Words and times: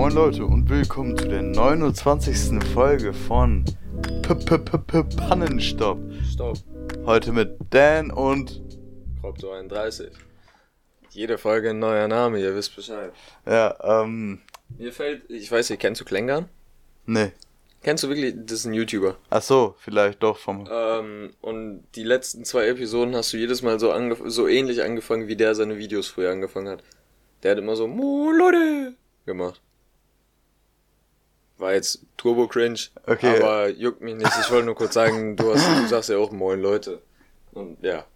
Moin 0.00 0.14
Leute 0.14 0.46
und 0.46 0.70
willkommen 0.70 1.14
zu 1.14 1.28
der 1.28 1.42
29. 1.42 2.58
Folge 2.72 3.12
von 3.12 3.66
P 4.22 4.32
-P 4.32 4.56
-P 4.56 4.78
-P 4.78 5.16
Pannenstopp. 5.28 5.98
Stopp. 6.24 6.56
Heute 7.04 7.32
mit 7.32 7.58
Dan 7.68 8.10
und 8.10 8.62
Cropto 9.20 9.52
31. 9.52 10.10
Jede 11.10 11.36
Folge 11.36 11.68
ein 11.70 11.80
neuer 11.80 12.08
Name, 12.08 12.40
ihr 12.40 12.54
wisst 12.54 12.74
Bescheid. 12.76 13.12
ja, 13.44 13.76
ähm, 13.82 14.40
Mir 14.78 14.90
fällt, 14.90 15.28
ich 15.28 15.52
weiß 15.52 15.68
nicht, 15.68 15.80
kennst 15.80 16.00
du 16.00 16.06
Klängern? 16.06 16.48
nee. 17.04 17.32
Kennst 17.82 18.02
du 18.02 18.08
wirklich, 18.08 18.34
das 18.38 18.60
ist 18.60 18.64
ein 18.64 18.72
YouTuber. 18.72 19.18
Ach 19.28 19.42
so, 19.42 19.74
vielleicht 19.80 20.22
doch 20.22 20.38
vom. 20.38 20.66
Ähm, 20.72 21.34
und 21.42 21.84
die 21.94 22.04
letzten 22.04 22.46
zwei 22.46 22.68
Episoden 22.68 23.14
hast 23.14 23.34
du 23.34 23.36
jedes 23.36 23.60
Mal 23.60 23.78
so, 23.78 23.92
angef 23.92 24.22
so 24.24 24.48
ähnlich 24.48 24.82
angefangen, 24.82 25.28
wie 25.28 25.36
der 25.36 25.54
seine 25.54 25.76
Videos 25.76 26.08
früher 26.08 26.30
angefangen 26.30 26.68
hat. 26.68 26.82
Der 27.42 27.50
hat 27.50 27.58
immer 27.58 27.76
so, 27.76 27.86
Mo 27.86 28.30
Leute, 28.30 28.94
gemacht. 29.26 29.60
War 31.60 31.74
jetzt 31.74 32.00
turbo 32.16 32.48
cringe, 32.48 32.78
Okay. 33.06 33.36
aber 33.38 33.68
juckt 33.68 34.00
mich 34.00 34.14
nicht. 34.14 34.32
Ich 34.40 34.50
wollte 34.50 34.66
nur 34.66 34.74
kurz 34.74 34.94
sagen, 34.94 35.36
du, 35.36 35.52
hast, 35.54 35.66
du 35.82 35.86
sagst 35.88 36.08
ja 36.08 36.16
auch 36.16 36.30
Moin 36.32 36.60
Leute. 36.60 37.00
Und 37.52 37.82
ja. 37.82 38.06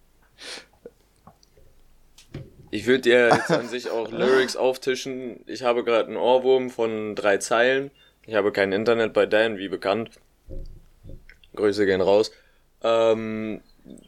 Ich 2.70 2.87
würde 2.87 3.03
dir 3.03 3.29
jetzt 3.29 3.51
an 3.51 3.69
sich 3.69 3.91
auch 3.91 4.11
Lyrics 4.11 4.57
auftischen. 4.57 5.41
Ich 5.47 5.62
habe 5.62 5.84
gerade 5.84 6.09
einen 6.09 6.17
Ohrwurm 6.17 6.70
von 6.70 7.15
drei 7.15 7.37
Zeilen. 7.39 7.91
Ich 8.27 8.34
habe 8.34 8.51
kein 8.51 8.73
Internet 8.73 9.12
bei 9.12 9.27
Dan, 9.27 9.59
wie 9.59 9.69
bekannt. 9.69 10.11
Grüße 11.55 11.87
gehen 11.87 12.01
raus. 12.01 12.33
Ähm, 12.83 13.61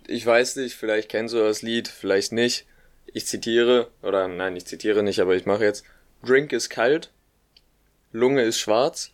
ich 0.07 0.25
weiß 0.25 0.57
nicht, 0.57 0.75
vielleicht 0.75 1.09
kennst 1.11 1.34
du 1.34 1.39
das 1.39 1.62
Lied, 1.62 1.89
vielleicht 1.89 2.33
nicht. 2.33 2.67
Ich 3.12 3.27
zitiere, 3.27 3.89
oder 4.03 4.27
nein, 4.29 4.57
ich 4.57 4.67
zitiere 4.67 5.03
nicht, 5.03 5.20
aber 5.20 5.37
ich 5.37 5.47
mache 5.47 5.64
jetzt. 5.64 5.84
Drink 6.25 6.53
ist 6.53 6.70
kalt, 6.70 7.11
Lunge 8.11 8.42
ist 8.42 8.59
schwarz, 8.59 9.12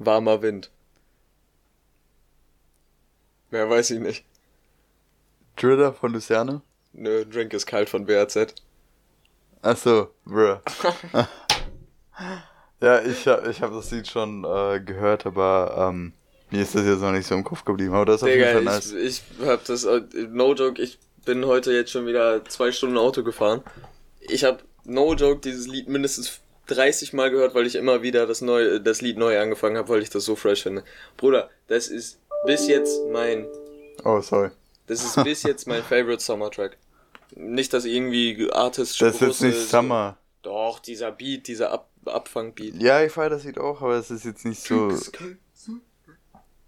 warmer 0.00 0.42
Wind. 0.42 0.70
Mehr 3.50 3.68
weiß 3.68 3.90
ich 3.92 4.00
nicht. 4.00 4.24
Driller 5.56 5.92
von 5.92 6.12
Luciane? 6.12 6.62
Nö, 6.92 7.24
Drink 7.24 7.52
ist 7.52 7.66
kalt 7.66 7.88
von 7.88 8.06
BAZ. 8.06 8.54
Ach 9.62 9.76
so, 9.76 10.08
bruh. 10.24 10.56
ja, 12.80 13.02
ich 13.02 13.26
hab, 13.28 13.46
ich 13.46 13.60
hab 13.60 13.70
das 13.72 13.90
Lied 13.90 14.08
schon 14.08 14.44
äh, 14.44 14.80
gehört, 14.80 15.26
aber 15.26 15.90
ähm, 15.90 16.12
mir 16.50 16.62
ist 16.62 16.74
das 16.74 16.86
jetzt 16.86 17.00
noch 17.00 17.12
nicht 17.12 17.26
so 17.26 17.34
im 17.34 17.44
Kopf 17.44 17.64
geblieben. 17.64 17.94
Aber 17.94 18.06
das 18.06 18.16
ist 18.16 18.22
auf 18.22 18.28
jeden 18.28 18.40
Digga, 18.40 18.52
Fall 18.52 18.64
nice. 18.64 18.92
ich, 18.92 19.22
ich 19.38 19.46
hab 19.46 19.64
das, 19.64 19.84
äh, 19.84 20.02
no 20.30 20.54
joke, 20.54 20.80
ich 20.80 20.98
bin 21.24 21.44
heute 21.44 21.72
jetzt 21.72 21.90
schon 21.90 22.06
wieder 22.06 22.44
zwei 22.46 22.72
Stunden 22.72 22.96
Auto 22.96 23.22
gefahren. 23.22 23.62
Ich 24.20 24.44
hab, 24.44 24.64
no 24.84 25.14
joke, 25.14 25.40
dieses 25.40 25.66
Lied 25.66 25.88
mindestens 25.88 26.40
30 26.70 27.12
Mal 27.12 27.30
gehört, 27.30 27.54
weil 27.54 27.66
ich 27.66 27.74
immer 27.74 28.02
wieder 28.02 28.26
das 28.26 28.40
neue, 28.40 28.80
das 28.80 29.00
Lied 29.00 29.18
neu 29.18 29.38
angefangen 29.38 29.76
habe, 29.76 29.88
weil 29.88 30.02
ich 30.02 30.10
das 30.10 30.24
so 30.24 30.36
fresh 30.36 30.62
finde. 30.62 30.84
Bruder, 31.16 31.50
das 31.68 31.88
ist 31.88 32.18
bis 32.46 32.66
jetzt 32.68 32.98
mein, 33.12 33.46
Oh, 34.04 34.20
sorry. 34.20 34.50
das 34.86 35.04
ist 35.04 35.22
bis 35.24 35.42
jetzt 35.42 35.66
mein 35.66 35.82
favorite 35.82 36.22
Summer-Track. 36.22 36.76
Nicht, 37.36 37.72
dass 37.72 37.84
irgendwie 37.84 38.48
Artist 38.52 39.00
Das 39.00 39.14
ist 39.16 39.20
jetzt 39.20 39.40
nicht 39.42 39.56
große- 39.56 39.66
Summer. 39.68 40.16
Doch, 40.42 40.78
dieser 40.80 41.12
Beat, 41.12 41.46
dieser 41.46 41.70
Ab 41.70 41.86
Abfang-Beat. 42.06 42.80
Ja, 42.82 43.02
ich 43.04 43.12
feier 43.12 43.28
das 43.28 43.44
Lied 43.44 43.58
auch, 43.58 43.82
aber 43.82 43.94
es 43.96 44.10
ist 44.10 44.24
jetzt 44.24 44.46
nicht 44.46 44.62
so. 44.62 44.90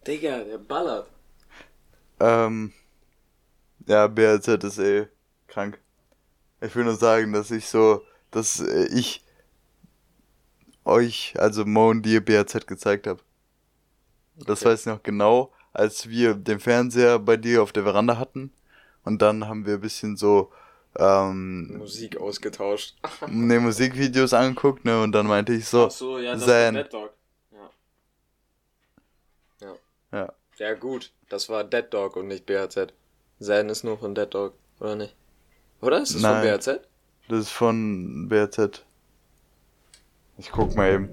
Digga, 0.07 0.41
der 0.45 0.59
ballert. 0.59 1.09
Ähm, 2.21 2.73
ja, 3.87 4.07
BRZ 4.09 4.49
ist 4.65 4.79
eh 4.79 5.07
krank. 5.49 5.79
Ich 6.61 6.75
will 6.77 6.85
nur 6.85 6.97
sagen, 6.97 7.33
dass 7.33 7.51
ich 7.51 7.67
so, 7.67 8.03
dass 8.31 8.61
äh, 8.61 8.87
ich 8.95 9.25
euch, 10.85 11.35
also 11.39 11.65
Mo 11.65 11.91
und 11.91 12.03
dir 12.03 12.25
BRZ 12.25 12.67
gezeigt 12.67 13.07
habe. 13.07 13.21
Das 14.37 14.61
Okay. 14.61 14.71
weiß 14.71 14.81
ich 14.81 14.87
noch 14.87 15.03
genau, 15.03 15.53
als 15.73 16.09
wir 16.09 16.35
den 16.35 16.61
Fernseher 16.61 17.19
bei 17.19 17.37
dir 17.37 17.63
auf 17.63 17.73
der 17.73 17.85
Veranda 17.85 18.19
hatten. 18.19 18.53
Und 19.05 19.21
dann 19.23 19.49
haben 19.49 19.67
wir 19.67 19.75
ein 19.75 19.81
bisschen 19.81 20.17
so, 20.17 20.51
ähm, 20.97 21.77
Musik 21.79 22.17
ausgetauscht. 22.19 22.97
ne, 23.29 23.61
Musikvideos 23.61 24.33
angeguckt, 24.33 24.85
ne, 24.85 25.03
und 25.03 25.13
dann 25.13 25.27
meinte 25.27 25.53
ich 25.55 25.67
so, 25.67 25.87
Ach 25.87 25.91
so, 25.91 26.19
ja, 26.19 26.35
das 26.35 26.45
Zen. 26.45 26.75
Dead 26.75 26.93
Dog. 26.93 27.13
Ja. 27.51 27.71
Ja. 29.61 29.75
ja, 30.13 30.33
Ja, 30.59 30.75
gut. 30.75 31.13
Das 31.29 31.49
war 31.49 31.65
Dead 31.65 31.87
Dog 31.91 32.17
und 32.17 32.29
nicht 32.29 32.47
BHZ. 32.47 32.93
Zen 33.41 33.69
ist 33.71 33.85
nur 33.85 33.99
von 33.99 34.15
Dead 34.15 34.33
Dog, 34.33 34.55
oder 34.81 34.97
nicht? 34.97 35.15
Oder? 35.81 36.01
Ist 36.03 36.15
es 36.15 36.23
Nein. 36.23 36.43
von 36.43 36.77
BHZ? 36.77 36.81
das 37.29 37.39
ist 37.41 37.51
von 37.51 38.29
BRZ. 38.29 38.85
Ich 40.43 40.51
guck 40.51 40.75
mal 40.75 40.93
eben. 40.93 41.09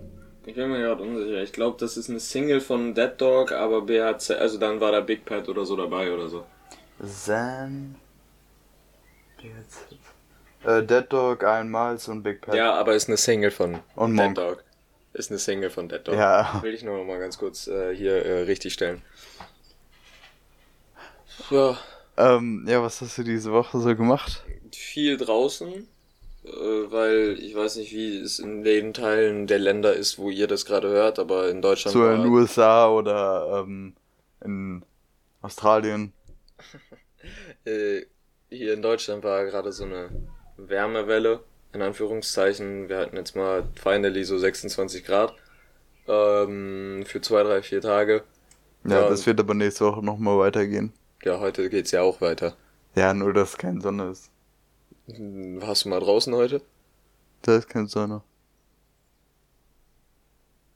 Ich 0.47 0.55
bin 0.55 0.71
mir 0.71 0.79
gerade 0.79 1.03
unsicher. 1.03 1.43
Ich 1.43 1.51
glaube, 1.53 1.77
das 1.79 1.97
ist 1.97 2.09
eine 2.09 2.19
Single 2.19 2.61
von 2.61 2.95
Dead 2.95 3.11
Dog, 3.15 3.51
aber 3.51 3.83
BHZ, 3.83 4.31
also 4.31 4.57
dann 4.57 4.81
war 4.81 4.91
da 4.91 5.01
Big 5.01 5.23
Pet 5.23 5.47
oder 5.47 5.65
so 5.65 5.75
dabei 5.75 6.11
oder 6.11 6.27
so. 6.29 6.45
Zen. 7.05 7.95
BRZ. 9.37 9.99
Äh, 10.65 10.83
Dead 10.83 11.05
Dog, 11.13 11.43
einmal 11.43 11.99
und 12.07 12.23
Big 12.23 12.41
Pet. 12.41 12.55
Ja, 12.55 12.73
aber 12.73 12.95
ist 12.95 13.07
eine 13.07 13.17
Single 13.17 13.51
von 13.51 13.81
Und 13.95 14.15
Dead 14.17 14.25
Monk. 14.25 14.35
Dog. 14.35 14.63
Ist 15.13 15.29
eine 15.29 15.37
Single 15.37 15.69
von 15.69 15.87
Dead 15.87 16.07
Dog. 16.07 16.15
Ja. 16.15 16.57
Will 16.63 16.73
ich 16.73 16.81
nur 16.81 16.97
noch 16.97 17.05
mal 17.05 17.19
ganz 17.19 17.37
kurz 17.37 17.67
äh, 17.67 17.95
hier 17.95 18.25
äh, 18.25 18.41
richtig 18.45 18.73
stellen. 18.73 19.03
Ja, 21.51 21.77
Ähm, 22.17 22.65
ja, 22.67 22.81
was 22.81 22.99
hast 23.01 23.19
du 23.19 23.23
diese 23.23 23.51
Woche 23.51 23.79
so 23.79 23.95
gemacht? 23.95 24.43
viel 24.73 25.17
draußen, 25.17 25.87
weil 26.89 27.37
ich 27.41 27.55
weiß 27.55 27.77
nicht, 27.77 27.91
wie 27.93 28.17
es 28.19 28.39
in 28.39 28.63
den 28.63 28.93
Teilen 28.93 29.47
der 29.47 29.59
Länder 29.59 29.93
ist, 29.93 30.17
wo 30.17 30.29
ihr 30.29 30.47
das 30.47 30.65
gerade 30.65 30.89
hört, 30.89 31.19
aber 31.19 31.49
in 31.49 31.61
Deutschland 31.61 31.93
So 31.93 32.07
in 32.09 32.23
den 32.23 32.31
USA 32.31 32.89
oder 32.89 33.63
ähm, 33.65 33.93
in 34.43 34.83
Australien. 35.41 36.13
äh, 37.65 38.01
hier 38.49 38.73
in 38.73 38.81
Deutschland 38.81 39.23
war 39.23 39.45
gerade 39.45 39.71
so 39.71 39.83
eine 39.83 40.09
Wärmewelle, 40.57 41.41
in 41.73 41.81
Anführungszeichen. 41.81 42.89
Wir 42.89 42.97
hatten 42.97 43.15
jetzt 43.17 43.35
mal 43.35 43.63
finally 43.81 44.23
so 44.23 44.37
26 44.37 45.03
Grad 45.05 45.33
ähm, 46.07 47.03
für 47.05 47.21
zwei, 47.21 47.43
drei, 47.43 47.61
vier 47.61 47.81
Tage. 47.81 48.23
Ja, 48.85 49.01
Ja. 49.01 49.09
das 49.09 49.25
wird 49.25 49.39
aber 49.39 49.53
nächste 49.53 49.85
Woche 49.85 50.03
nochmal 50.03 50.37
weitergehen. 50.39 50.93
Ja, 51.23 51.39
heute 51.39 51.69
geht's 51.69 51.91
ja 51.91 52.01
auch 52.01 52.21
weiter. 52.21 52.55
Ja, 52.95 53.13
nur 53.13 53.33
dass 53.33 53.57
keine 53.57 53.81
Sonne 53.81 54.09
ist. 54.11 54.31
Warst 55.17 55.85
du 55.85 55.89
mal 55.89 55.99
draußen 55.99 56.33
heute? 56.35 56.61
Da 57.41 57.55
ist 57.55 57.67
keine 57.69 57.87
Sonne. 57.87 58.21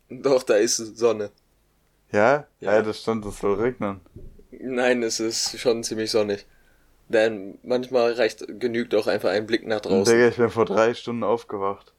Doch, 0.10 0.44
da 0.44 0.56
ist 0.56 0.78
Sonne. 0.78 1.30
Ja? 2.12 2.48
Ja. 2.60 2.76
Ja, 2.76 2.82
das 2.82 3.02
stand, 3.02 3.26
es 3.26 3.40
soll 3.40 3.56
regnen. 3.56 4.02
Nein, 4.52 5.04
es 5.04 5.20
ist 5.20 5.60
schon 5.60 5.84
ziemlich 5.84 6.12
sonnig. 6.12 6.46
Denn 7.10 7.58
manchmal 7.64 8.14
reicht, 8.14 8.46
genügt 8.60 8.96
auch 8.96 9.08
einfach 9.08 9.30
ein 9.30 9.46
Blick 9.46 9.68
nach 9.68 9.82
draußen. 9.82 10.14
Digga, 10.14 10.30
ich 10.30 10.38
bin 10.38 10.50
vor 10.50 10.66
drei 10.66 10.94
Stunden 10.94 11.24
aufgewacht. 11.24 11.94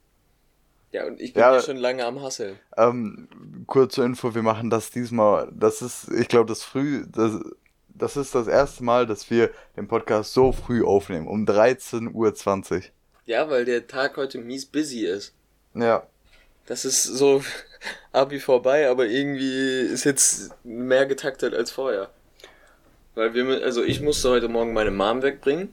Ja, 0.93 1.07
und 1.07 1.21
ich 1.21 1.35
bin 1.35 1.41
Ja, 1.41 1.55
ja 1.55 1.61
schon 1.61 1.77
lange 1.77 2.05
am 2.05 2.23
Hasseln. 2.23 2.59
Ähm, 2.77 3.29
kurze 3.67 4.05
Info, 4.05 4.35
wir 4.35 4.43
machen 4.43 4.71
das 4.71 4.91
diesmal, 4.91 5.51
das 5.53 5.83
ist, 5.83 6.09
ich 6.13 6.29
glaube, 6.29 6.47
das 6.47 6.63
früh, 6.63 7.05
das, 7.09 7.41
das 7.95 8.17
ist 8.17 8.35
das 8.35 8.49
erste 8.49 8.85
Mal, 8.85 9.07
dass 9.07 9.31
wir 9.31 9.51
den 9.77 9.89
Podcast 9.89 10.33
so 10.33 10.53
früh 10.53 10.85
aufnehmen, 10.85 11.29
um 11.29 11.47
13.20 11.47 12.13
Uhr. 12.75 12.83
Ja, 13.27 13.49
weil 13.49 13.65
der 13.65 13.87
Tag 13.87 14.17
heute 14.17 14.39
mies 14.39 14.67
busy 14.67 15.07
ist. 15.07 15.33
Ja. 15.75 16.07
Das 16.67 16.85
ist 16.85 17.05
so 17.05 17.43
Abi 18.13 18.41
vorbei, 18.41 18.89
aber 18.89 19.07
irgendwie 19.07 19.81
ist 19.81 20.05
jetzt 20.05 20.53
mehr 20.65 21.07
getaktet 21.07 21.55
als 21.55 21.71
vorher. 21.71 22.11
Weil 23.15 23.35
wir, 23.35 23.63
also 23.63 23.83
ich 23.85 24.01
musste 24.01 24.31
heute 24.31 24.49
Morgen 24.49 24.73
meine 24.73 24.91
Mom 24.91 25.23
wegbringen. 25.23 25.73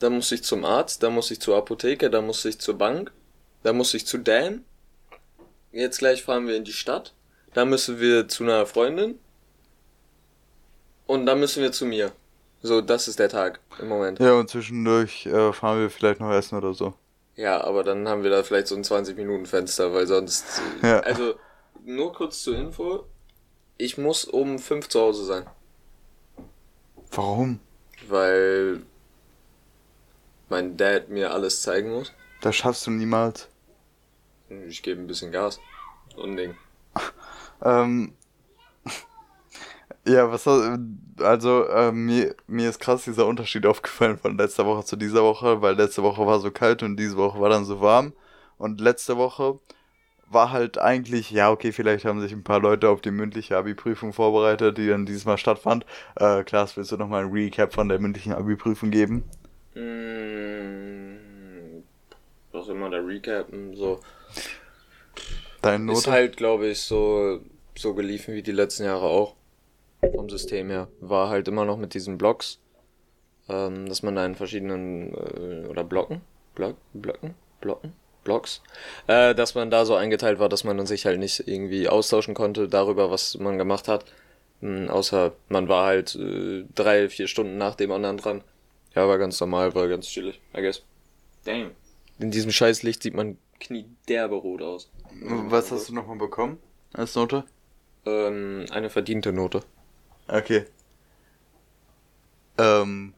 Dann 0.00 0.14
musste 0.14 0.34
ich 0.34 0.42
zum 0.42 0.64
Arzt, 0.64 1.02
dann 1.02 1.14
musste 1.14 1.34
ich 1.34 1.40
zur 1.40 1.56
Apotheke, 1.56 2.10
dann 2.10 2.26
musste 2.26 2.48
ich 2.48 2.58
zur 2.58 2.76
Bank, 2.76 3.12
dann 3.62 3.76
musste 3.76 3.96
ich 3.96 4.06
zu 4.06 4.18
Dan. 4.18 4.64
Jetzt 5.70 5.98
gleich 5.98 6.24
fahren 6.24 6.48
wir 6.48 6.56
in 6.56 6.64
die 6.64 6.72
Stadt. 6.72 7.14
Dann 7.54 7.70
müssen 7.70 8.00
wir 8.00 8.26
zu 8.26 8.42
einer 8.42 8.66
Freundin. 8.66 9.18
Und 11.06 11.26
dann 11.26 11.40
müssen 11.40 11.62
wir 11.62 11.72
zu 11.72 11.84
mir. 11.86 12.12
So, 12.62 12.80
das 12.80 13.08
ist 13.08 13.18
der 13.18 13.28
Tag 13.28 13.60
im 13.80 13.88
Moment. 13.88 14.20
Ja, 14.20 14.34
und 14.34 14.48
zwischendurch 14.48 15.26
äh, 15.26 15.52
fahren 15.52 15.80
wir 15.80 15.90
vielleicht 15.90 16.20
noch 16.20 16.32
essen 16.32 16.56
oder 16.56 16.74
so. 16.74 16.94
Ja, 17.34 17.62
aber 17.64 17.82
dann 17.82 18.06
haben 18.08 18.22
wir 18.22 18.30
da 18.30 18.42
vielleicht 18.42 18.68
so 18.68 18.76
ein 18.76 18.84
20-Minuten-Fenster, 18.84 19.92
weil 19.92 20.06
sonst. 20.06 20.44
äh, 20.82 20.88
Ja. 20.88 21.00
Also, 21.00 21.34
nur 21.84 22.12
kurz 22.12 22.42
zur 22.42 22.56
Info. 22.56 23.04
Ich 23.78 23.98
muss 23.98 24.24
um 24.24 24.58
5 24.58 24.88
zu 24.88 25.00
Hause 25.00 25.24
sein. 25.24 25.46
Warum? 27.10 27.58
Weil 28.08 28.82
mein 30.48 30.76
Dad 30.76 31.08
mir 31.08 31.32
alles 31.32 31.62
zeigen 31.62 31.90
muss. 31.90 32.12
Das 32.42 32.54
schaffst 32.54 32.86
du 32.86 32.90
niemals. 32.90 33.48
Ich 34.68 34.82
gebe 34.82 35.00
ein 35.00 35.06
bisschen 35.06 35.32
Gas. 35.32 35.58
Und 36.16 36.36
Ding. 36.36 36.54
Ähm, 37.64 38.12
ja, 40.04 40.30
was 40.30 40.46
also 40.46 41.66
äh, 41.68 41.92
mir, 41.92 42.34
mir 42.46 42.68
ist 42.68 42.80
krass 42.80 43.04
dieser 43.04 43.26
Unterschied 43.26 43.66
aufgefallen 43.66 44.18
von 44.18 44.36
letzter 44.36 44.66
Woche 44.66 44.84
zu 44.84 44.96
dieser 44.96 45.22
Woche, 45.22 45.62
weil 45.62 45.76
letzte 45.76 46.02
Woche 46.02 46.26
war 46.26 46.40
so 46.40 46.50
kalt 46.50 46.82
und 46.82 46.96
diese 46.96 47.16
Woche 47.16 47.40
war 47.40 47.50
dann 47.50 47.64
so 47.64 47.80
warm. 47.80 48.12
Und 48.58 48.80
letzte 48.80 49.16
Woche 49.16 49.58
war 50.28 50.50
halt 50.50 50.78
eigentlich, 50.78 51.30
ja, 51.30 51.50
okay, 51.50 51.72
vielleicht 51.72 52.04
haben 52.04 52.20
sich 52.20 52.32
ein 52.32 52.44
paar 52.44 52.60
Leute 52.60 52.88
auf 52.88 53.00
die 53.00 53.10
mündliche 53.10 53.56
Abi-Prüfung 53.56 54.12
vorbereitet, 54.12 54.78
die 54.78 54.88
dann 54.88 55.06
dieses 55.06 55.24
Mal 55.24 55.38
stattfand. 55.38 55.84
Äh, 56.16 56.42
Klaas, 56.44 56.76
willst 56.76 56.92
du 56.92 56.96
nochmal 56.96 57.24
ein 57.24 57.30
Recap 57.30 57.72
von 57.72 57.88
der 57.88 57.98
mündlichen 57.98 58.32
Abi-Prüfung 58.32 58.90
geben? 58.90 59.24
Mm, 59.74 61.16
was 62.52 62.68
immer 62.68 62.90
der 62.90 63.06
Recap, 63.06 63.48
so. 63.74 64.00
Deine 65.60 65.84
Note? 65.84 65.98
Ist 65.98 66.06
halt, 66.08 66.36
glaube 66.36 66.68
ich, 66.68 66.80
so, 66.80 67.40
so 67.76 67.94
geliefen 67.94 68.34
wie 68.34 68.42
die 68.42 68.52
letzten 68.52 68.84
Jahre 68.84 69.06
auch. 69.06 69.36
Vom 70.14 70.28
System 70.28 70.70
her. 70.70 70.88
War 71.00 71.28
halt 71.28 71.48
immer 71.48 71.64
noch 71.64 71.76
mit 71.76 71.94
diesen 71.94 72.18
Blocks. 72.18 72.58
Ähm, 73.48 73.88
dass 73.88 74.02
man 74.02 74.14
da 74.14 74.24
in 74.24 74.34
verschiedenen, 74.34 75.14
äh, 75.14 75.68
oder 75.68 75.84
Blocken? 75.84 76.20
Block, 76.54 76.76
Blocken? 76.92 77.34
Blocken? 77.60 77.92
Blocks, 78.24 78.62
äh, 79.06 79.34
dass 79.34 79.54
man 79.54 79.70
da 79.70 79.84
so 79.84 79.94
eingeteilt 79.94 80.38
war, 80.38 80.48
dass 80.48 80.64
man 80.64 80.84
sich 80.86 81.06
halt 81.06 81.18
nicht 81.18 81.46
irgendwie 81.46 81.88
austauschen 81.88 82.34
konnte 82.34 82.68
darüber, 82.68 83.10
was 83.10 83.36
man 83.38 83.58
gemacht 83.58 83.88
hat. 83.88 84.04
Mhm, 84.60 84.88
außer 84.88 85.32
man 85.48 85.68
war 85.68 85.86
halt 85.86 86.14
äh, 86.14 86.64
drei, 86.74 87.08
vier 87.08 87.26
Stunden 87.26 87.58
nach 87.58 87.74
dem 87.74 87.90
anderen 87.90 88.18
dran. 88.18 88.44
Ja, 88.94 89.08
war 89.08 89.18
ganz 89.18 89.40
normal, 89.40 89.74
war 89.74 89.88
ganz 89.88 90.06
chillig, 90.06 90.40
I 90.56 90.60
guess. 90.60 90.82
Damn. 91.44 91.70
In 92.18 92.30
diesem 92.30 92.52
Scheißlicht 92.52 93.02
sieht 93.02 93.14
man 93.14 93.38
kniederbe 93.58 94.36
rot 94.36 94.62
aus. 94.62 94.90
Was 95.48 95.72
hast 95.72 95.88
du 95.88 95.94
nochmal 95.94 96.16
bekommen 96.16 96.58
als 96.92 97.14
Note? 97.16 97.44
Ähm, 98.06 98.66
eine 98.70 98.90
verdiente 98.90 99.32
Note. 99.32 99.62
Okay. 100.32 100.64
Ähm, 102.56 103.12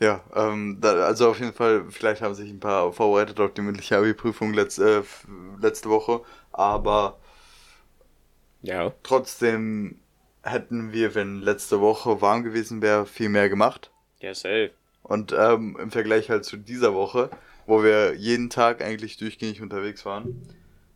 ja, 0.00 0.22
ähm, 0.34 0.78
da, 0.80 1.04
also 1.04 1.28
auf 1.28 1.38
jeden 1.38 1.52
Fall, 1.52 1.84
vielleicht 1.90 2.22
haben 2.22 2.34
sich 2.34 2.50
ein 2.50 2.60
paar 2.60 2.92
vorbereitet 2.92 3.38
auf 3.40 3.52
die 3.52 3.60
mündliche 3.60 3.98
Abi-Prüfung 3.98 4.54
letz, 4.54 4.78
äh, 4.78 5.02
letzte 5.60 5.90
Woche, 5.90 6.22
aber 6.50 7.18
ja. 8.62 8.92
trotzdem 9.02 10.00
hätten 10.42 10.92
wir, 10.92 11.14
wenn 11.14 11.40
letzte 11.42 11.80
Woche 11.80 12.22
warm 12.22 12.42
gewesen 12.42 12.80
wäre, 12.80 13.04
viel 13.04 13.28
mehr 13.28 13.50
gemacht. 13.50 13.90
Ja, 14.20 14.34
safe. 14.34 14.70
Und 15.02 15.34
ähm, 15.38 15.76
im 15.78 15.90
Vergleich 15.90 16.30
halt 16.30 16.46
zu 16.46 16.56
dieser 16.56 16.94
Woche, 16.94 17.30
wo 17.66 17.82
wir 17.82 18.14
jeden 18.14 18.48
Tag 18.48 18.82
eigentlich 18.82 19.18
durchgängig 19.18 19.60
unterwegs 19.60 20.06
waren, 20.06 20.48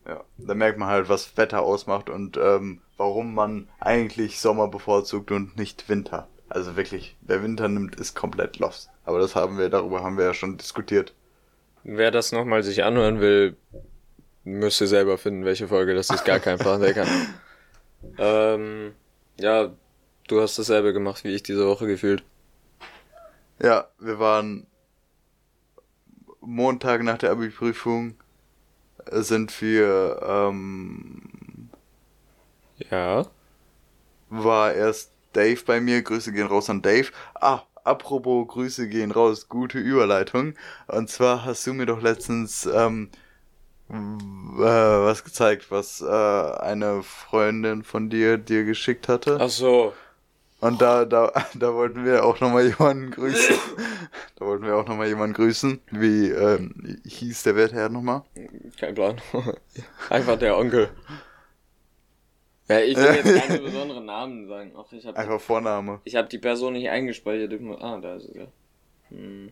ja, 0.06 0.24
da 0.38 0.54
merkt 0.54 0.78
man 0.78 0.88
halt, 0.88 1.08
was 1.10 1.36
Wetter 1.36 1.60
ausmacht 1.62 2.08
und 2.08 2.38
ähm, 2.38 2.80
warum 3.00 3.32
man 3.32 3.66
eigentlich 3.80 4.40
Sommer 4.40 4.68
bevorzugt 4.68 5.30
und 5.30 5.56
nicht 5.56 5.88
Winter. 5.88 6.28
Also 6.50 6.76
wirklich, 6.76 7.16
wer 7.22 7.42
Winter 7.42 7.66
nimmt, 7.66 7.96
ist 7.96 8.14
komplett 8.14 8.58
lost. 8.58 8.90
Aber 9.06 9.18
das 9.18 9.34
haben 9.34 9.56
wir, 9.56 9.70
darüber 9.70 10.02
haben 10.02 10.18
wir 10.18 10.26
ja 10.26 10.34
schon 10.34 10.58
diskutiert. 10.58 11.14
Wer 11.82 12.10
das 12.10 12.30
nochmal 12.30 12.62
sich 12.62 12.84
anhören 12.84 13.22
will, 13.22 13.56
müsste 14.44 14.86
selber 14.86 15.16
finden, 15.16 15.46
welche 15.46 15.66
Folge 15.66 15.94
das 15.94 16.10
ist. 16.10 16.26
Gar 16.26 16.40
kein 16.40 16.58
Plan, 16.58 16.80
der 16.80 16.92
kann. 16.92 17.08
Ähm, 18.16 18.94
ja, 19.38 19.74
du 20.26 20.40
hast 20.40 20.58
dasselbe 20.58 20.94
gemacht 20.94 21.22
wie 21.22 21.34
ich 21.34 21.42
diese 21.42 21.66
Woche 21.66 21.86
gefühlt. 21.86 22.24
Ja, 23.62 23.88
wir 23.98 24.18
waren 24.18 24.66
Montag 26.40 27.02
nach 27.02 27.18
der 27.18 27.30
Abi-Prüfung 27.32 28.14
sind 29.10 29.60
wir, 29.60 30.20
ähm, 30.26 31.29
ja, 32.90 33.26
war 34.30 34.72
erst 34.72 35.12
Dave 35.32 35.60
bei 35.64 35.80
mir. 35.80 36.02
Grüße 36.02 36.32
gehen 36.32 36.46
raus 36.46 36.70
an 36.70 36.82
Dave. 36.82 37.08
Ah, 37.34 37.62
apropos 37.84 38.48
Grüße 38.48 38.88
gehen 38.88 39.10
raus, 39.10 39.48
gute 39.48 39.78
Überleitung. 39.78 40.54
Und 40.86 41.10
zwar 41.10 41.44
hast 41.44 41.66
du 41.66 41.74
mir 41.74 41.86
doch 41.86 42.00
letztens 42.00 42.66
ähm, 42.66 43.10
äh, 43.90 43.94
was 44.62 45.24
gezeigt, 45.24 45.70
was 45.70 46.00
äh, 46.00 46.06
eine 46.06 47.02
Freundin 47.02 47.82
von 47.82 48.08
dir 48.10 48.38
dir 48.38 48.64
geschickt 48.64 49.08
hatte. 49.08 49.38
Ach 49.40 49.48
so. 49.48 49.92
Und 50.60 50.82
da, 50.82 51.06
da, 51.06 51.32
da 51.54 51.74
wollten 51.74 52.04
wir 52.04 52.24
auch 52.24 52.38
nochmal 52.40 52.66
jemanden 52.66 53.10
grüßen. 53.10 53.56
da 54.36 54.44
wollten 54.44 54.64
wir 54.64 54.76
auch 54.76 54.86
nochmal 54.86 55.08
jemanden 55.08 55.34
grüßen. 55.34 55.80
Wie 55.90 56.28
ähm, 56.28 57.00
hieß 57.06 57.42
der 57.44 57.56
Wertherr 57.56 57.88
nochmal? 57.88 58.22
Kein 58.78 58.94
Plan. 58.94 59.20
Einfach 60.10 60.38
der 60.38 60.56
Onkel. 60.56 60.90
Ja, 62.70 62.78
ich 62.78 62.96
will 62.96 63.04
jetzt 63.04 63.48
keine 63.48 63.58
besonderen 63.62 64.04
Namen 64.04 64.46
sagen. 64.46 64.72
Ach, 64.76 64.92
ich 64.92 65.04
hab 65.04 65.16
Einfach 65.16 65.38
die, 65.38 65.44
Vorname. 65.44 66.00
Ich 66.04 66.14
habe 66.14 66.28
die 66.28 66.38
Person 66.38 66.74
nicht 66.74 66.88
eingespeichert. 66.88 67.52
Ah, 67.80 67.98
da 67.98 68.14
ist 68.14 68.28
es 68.28 68.36
ja. 68.36 68.46
Hm. 69.08 69.50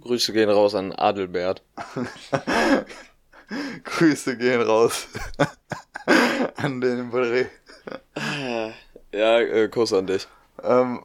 Grüße 0.00 0.32
gehen 0.32 0.50
raus 0.50 0.74
an 0.74 0.92
Adelbert. 0.92 1.62
Grüße 3.84 4.36
gehen 4.36 4.60
raus 4.60 5.06
an 6.56 6.80
den 6.80 7.10
Bre. 7.10 7.46
Ja, 9.12 9.38
äh, 9.38 9.68
Kuss 9.68 9.92
an 9.92 10.08
dich. 10.08 10.26
Ähm, 10.64 11.04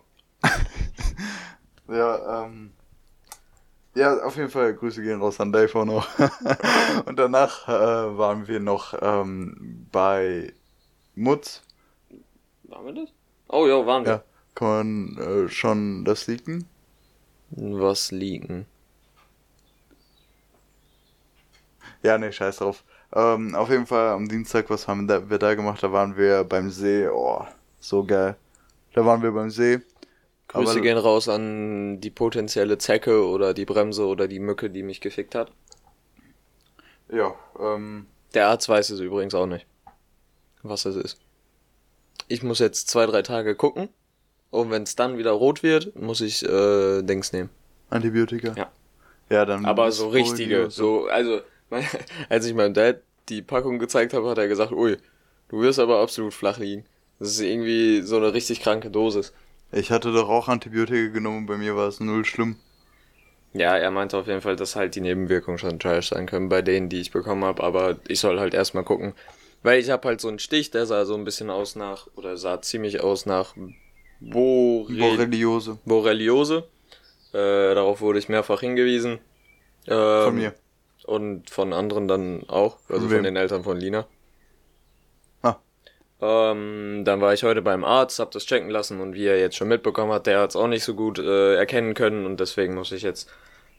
ja, 1.87 2.45
ähm, 2.45 2.71
ja, 3.99 4.17
auf 4.23 4.37
jeden 4.37 4.49
Fall 4.49 4.73
Grüße 4.73 5.01
gehen 5.01 5.19
raus 5.19 5.39
an 5.39 5.51
Dave 5.51 5.77
auch 5.77 5.85
noch. 5.85 6.07
Und 7.05 7.19
danach 7.19 7.67
äh, 7.67 8.17
waren 8.17 8.47
wir 8.47 8.59
noch 8.59 8.93
ähm, 9.01 9.87
bei 9.91 10.53
Mutz. 11.15 11.61
Waren 12.63 12.85
wir 12.85 12.93
das? 12.93 13.09
Oh 13.49 13.67
ja, 13.67 13.85
waren 13.85 14.05
wir. 14.05 14.11
Ja, 14.11 14.23
kann 14.55 14.67
man 14.67 15.17
äh, 15.17 15.49
schon 15.49 16.05
das 16.05 16.27
liegen? 16.27 16.67
Was 17.51 18.11
liegen? 18.11 18.65
Ja, 22.01 22.17
nee, 22.17 22.31
scheiß 22.31 22.57
drauf. 22.57 22.83
Ähm, 23.13 23.55
auf 23.55 23.69
jeden 23.69 23.85
Fall 23.87 24.09
am 24.09 24.29
Dienstag, 24.29 24.69
was 24.69 24.87
haben 24.87 25.09
wir 25.09 25.37
da 25.39 25.55
gemacht? 25.55 25.83
Da 25.83 25.91
waren 25.91 26.15
wir 26.15 26.43
beim 26.43 26.69
See. 26.69 27.07
Oh, 27.07 27.45
so 27.79 28.03
geil. 28.03 28.37
Da 28.93 29.05
waren 29.05 29.21
wir 29.21 29.31
beim 29.31 29.49
See. 29.49 29.79
Grüße 30.49 30.71
Aber, 30.71 30.81
gehen 30.81 30.97
raus 30.97 31.29
an 31.29 32.01
die 32.01 32.09
potenzielle 32.09 32.79
Zecke 32.79 33.25
oder 33.25 33.53
die 33.53 33.65
Bremse 33.65 34.05
oder 34.07 34.27
die 34.27 34.39
Mücke, 34.39 34.71
die 34.71 34.81
mich 34.81 34.99
gefickt 34.99 35.35
hat. 35.35 35.51
Ja, 37.11 37.35
ähm. 37.59 38.07
Der 38.33 38.47
Arzt 38.47 38.67
weiß 38.67 38.89
es 38.89 38.99
übrigens 38.99 39.35
auch 39.35 39.45
nicht, 39.45 39.67
was 40.63 40.85
es 40.85 40.95
ist. 40.95 41.19
Ich 42.27 42.44
muss 42.44 42.59
jetzt 42.59 42.89
zwei, 42.89 43.06
drei 43.06 43.21
Tage 43.21 43.56
gucken. 43.56 43.89
Und 44.51 44.71
wenn 44.71 44.83
es 44.83 44.95
dann 44.95 45.19
wieder 45.19 45.31
rot 45.31 45.61
wird, 45.61 45.95
muss 45.95 46.21
ich 46.21 46.44
äh, 46.44 47.03
Dings 47.03 47.31
nehmen. 47.31 47.51
Antibiotika? 47.91 48.53
Ja. 48.56 48.71
Ja, 49.29 49.45
dann. 49.45 49.65
Aber 49.65 49.91
so 49.91 50.09
richtige, 50.09 50.71
so, 50.71 51.06
also, 51.06 51.41
als 52.29 52.45
ich 52.45 52.56
meinem 52.56 52.73
Dad 52.73 53.01
die 53.29 53.44
Packung 53.44 53.77
gezeigt 53.77 54.13
habe, 54.13 54.27
hat 54.27 54.39
er 54.39 54.47
gesagt, 54.47 54.71
ui, 54.71 54.97
du 55.49 55.61
wirst 55.61 55.77
aber 55.77 55.99
absolut 55.99 56.33
flach 56.33 56.57
liegen. 56.57 56.85
Das 57.19 57.29
ist 57.29 57.41
irgendwie 57.41 58.01
so 58.01 58.18
eine 58.18 58.33
richtig 58.33 58.61
kranke 58.61 58.89
Dosis. 58.89 59.31
Ich 59.71 59.92
hatte 59.92 60.11
doch 60.11 60.30
auch 60.30 60.47
Antibiotika 60.47 61.14
genommen, 61.14 61.45
bei 61.45 61.57
mir 61.57 61.76
war 61.76 61.88
es 61.88 61.99
null 61.99 62.26
schlimm. 62.26 62.56
Ja, 63.54 63.78
er 63.78 63.92
meinte 63.92 64.18
auf 64.18 64.28
jeden 64.28 64.42
Fall, 64.42 64.56
dass 64.56 64.76
halt 64.76 64.95
die 64.95 65.02
Nebenwirkungen 65.02 65.57
schon 65.57 65.80
trash 65.80 66.09
sein 66.09 66.28
können 66.28 66.49
bei 66.49 66.61
denen, 66.61 66.90
die 66.90 67.02
ich 67.02 67.11
bekommen 67.11 67.44
habe, 67.44 67.64
aber 67.64 67.97
ich 68.07 68.19
soll 68.19 68.40
halt 68.40 68.54
erstmal 68.54 68.83
gucken. 68.83 69.14
Weil 69.64 69.80
ich 69.80 69.90
habe 69.90 70.07
halt 70.07 70.21
so 70.21 70.28
einen 70.28 70.40
Stich, 70.40 70.71
der 70.71 70.85
sah 70.85 71.06
so 71.06 71.16
ein 71.16 71.23
bisschen 71.23 71.49
aus 71.49 71.76
nach, 71.76 72.07
oder 72.16 72.38
sah 72.38 72.61
ziemlich 72.61 73.02
aus 73.02 73.26
nach 73.26 73.56
Borre 74.19 74.94
Borreliose. 74.94 75.80
Borreliose. 75.85 76.68
Äh, 77.33 77.73
darauf 77.76 78.02
wurde 78.02 78.19
ich 78.19 78.30
mehrfach 78.30 78.61
hingewiesen. 78.61 79.19
Ähm, 79.88 80.23
von 80.23 80.35
mir. 80.35 80.54
Und 81.06 81.49
von 81.49 81.73
anderen 81.73 82.07
dann 82.07 82.47
auch, 82.47 82.78
also 82.88 83.09
von 83.09 83.23
den 83.23 83.35
Eltern 83.35 83.64
von 83.64 83.78
Lina. 83.78 84.06
Ähm, 86.21 87.04
dann 87.06 87.21
war 87.21 87.33
ich 87.33 87.44
heute 87.44 87.61
beim 87.61 87.83
Arzt, 87.83 88.19
hab 88.19 88.31
das 88.31 88.45
checken 88.45 88.69
lassen 88.69 88.99
und 88.99 89.14
wie 89.14 89.26
er 89.26 89.40
jetzt 89.40 89.56
schon 89.56 89.69
mitbekommen 89.69 90.11
hat, 90.11 90.28
der 90.28 90.42
hat 90.42 90.49
es 90.49 90.56
auch 90.56 90.68
nicht 90.68 90.83
so 90.83 90.94
gut 90.94 91.18
äh, 91.18 91.56
erkennen 91.56 91.94
können 91.94 92.26
und 92.26 92.40
deswegen 92.40 92.76
muss 92.76 92.92
ich 92.92 93.04
jetzt 93.04 93.30